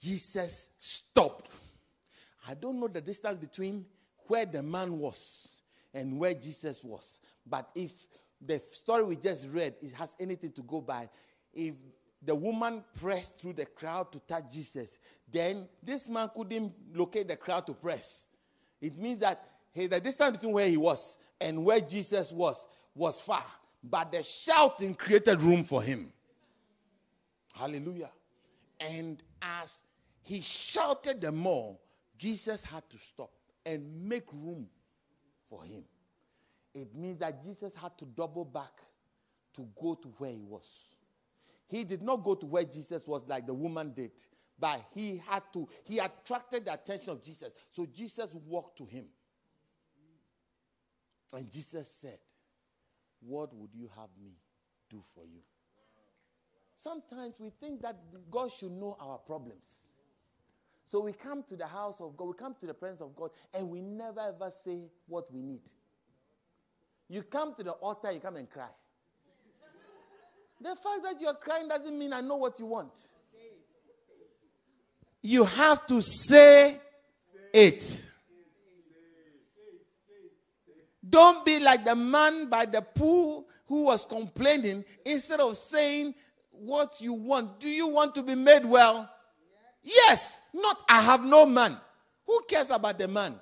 [0.00, 1.50] Jesus stopped.
[2.48, 3.84] I don't know the distance between
[4.28, 5.62] where the man was
[5.92, 7.20] and where Jesus was.
[7.44, 8.06] But if
[8.44, 11.08] the story we just read it has anything to go by,
[11.52, 11.74] if
[12.22, 14.98] the woman pressed through the crowd to touch Jesus,
[15.30, 18.26] then this man couldn't locate the crowd to press.
[18.80, 19.38] It means that
[19.72, 23.44] hey, the distance between where he was and where Jesus was was far,
[23.82, 26.12] but the shouting created room for him.
[27.54, 28.10] Hallelujah.
[28.80, 29.82] And as
[30.22, 31.78] he shouted the more,
[32.18, 33.30] Jesus had to stop
[33.64, 34.66] and make room
[35.46, 35.84] for him.
[36.76, 38.82] It means that Jesus had to double back
[39.54, 40.94] to go to where he was.
[41.68, 44.12] He did not go to where Jesus was like the woman did.
[44.60, 47.54] But he had to, he attracted the attention of Jesus.
[47.70, 49.06] So Jesus walked to him.
[51.34, 52.18] And Jesus said,
[53.20, 54.32] What would you have me
[54.90, 55.40] do for you?
[56.76, 57.96] Sometimes we think that
[58.30, 59.86] God should know our problems.
[60.84, 63.30] So we come to the house of God, we come to the presence of God,
[63.54, 65.62] and we never ever say what we need.
[67.08, 68.68] You come to the altar, you come and cry.
[70.60, 72.92] The fact that you're crying doesn't mean I know what you want
[75.26, 76.78] you have to say
[77.52, 78.08] it.
[81.08, 86.14] Don't be like the man by the pool who was complaining instead of saying
[86.50, 87.60] what you want.
[87.60, 89.08] Do you want to be made well?
[89.82, 91.76] Yes, not I have no man.
[92.26, 93.34] Who cares about the man?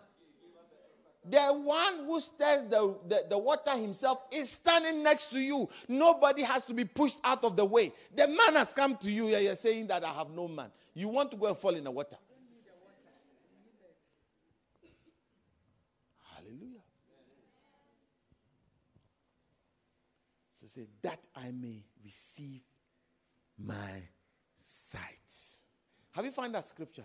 [1.28, 5.68] The one who stirs the, the, the, water himself is standing next to you.
[5.88, 7.92] Nobody has to be pushed out of the way.
[8.14, 9.28] The man has come to you.
[9.28, 10.70] You're saying that I have no man.
[10.92, 12.16] You want to go and fall in the water.
[16.36, 16.82] Hallelujah.
[20.52, 22.60] So say, that I may receive
[23.58, 24.02] my
[24.58, 25.00] sight.
[26.12, 27.04] Have you found that scripture?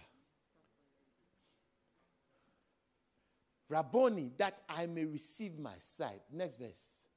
[3.70, 6.22] Rabboni, that I may receive my sight.
[6.34, 7.08] Next verse.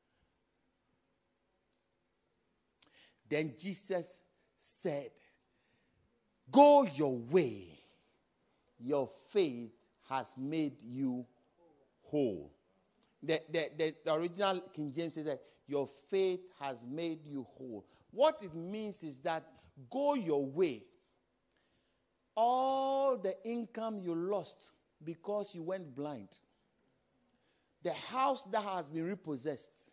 [3.28, 4.20] Then Jesus
[4.58, 5.10] said,
[6.50, 7.78] Go your way.
[8.78, 9.70] Your faith
[10.10, 11.24] has made you
[12.02, 12.52] whole.
[13.22, 17.86] The, the, the, original King James says that your faith has made you whole.
[18.10, 19.44] What it means is that
[19.88, 20.82] go your way.
[22.36, 24.72] All the income you lost
[25.04, 26.28] because you went blind,
[27.82, 29.86] the house that has been repossessed,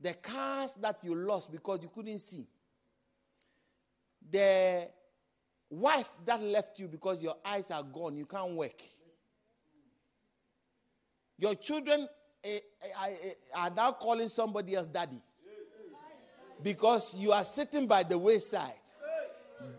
[0.00, 2.46] the cars that you lost because you couldn't see,
[4.30, 4.88] the
[5.70, 8.80] wife that left you because your eyes are gone, you can't work.
[11.38, 12.08] Your children
[12.42, 15.20] eh, eh, eh, are now calling somebody else daddy
[16.62, 18.72] because you are sitting by the wayside.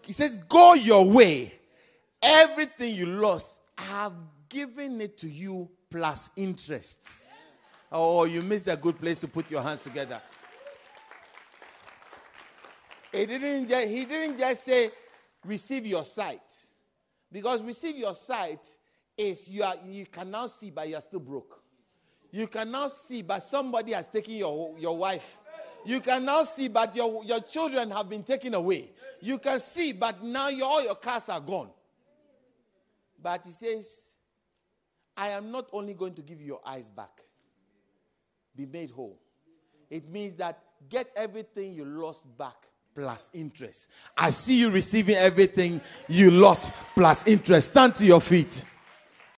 [0.05, 1.53] He says, Go your way.
[2.21, 4.13] Everything you lost, I have
[4.49, 7.07] given it to you plus interest.
[7.91, 10.21] Oh, you missed a good place to put your hands together.
[13.11, 14.91] He didn't just, he didn't just say,
[15.45, 16.41] receive your sight.
[17.31, 18.65] Because receive your sight
[19.17, 21.61] is you, are, you can now see, but you are still broke.
[22.31, 25.39] You can now see, but somebody has taken your, your wife.
[25.85, 28.89] You can now see, but your, your children have been taken away.
[29.21, 31.69] You can see, but now your, all your cars are gone.
[33.21, 34.15] But he says,
[35.17, 37.23] I am not only going to give you your eyes back,
[38.55, 39.19] be made whole.
[39.89, 40.59] It means that
[40.89, 43.89] get everything you lost back plus interest.
[44.15, 47.71] I see you receiving everything you lost plus interest.
[47.71, 48.63] Stand to your feet.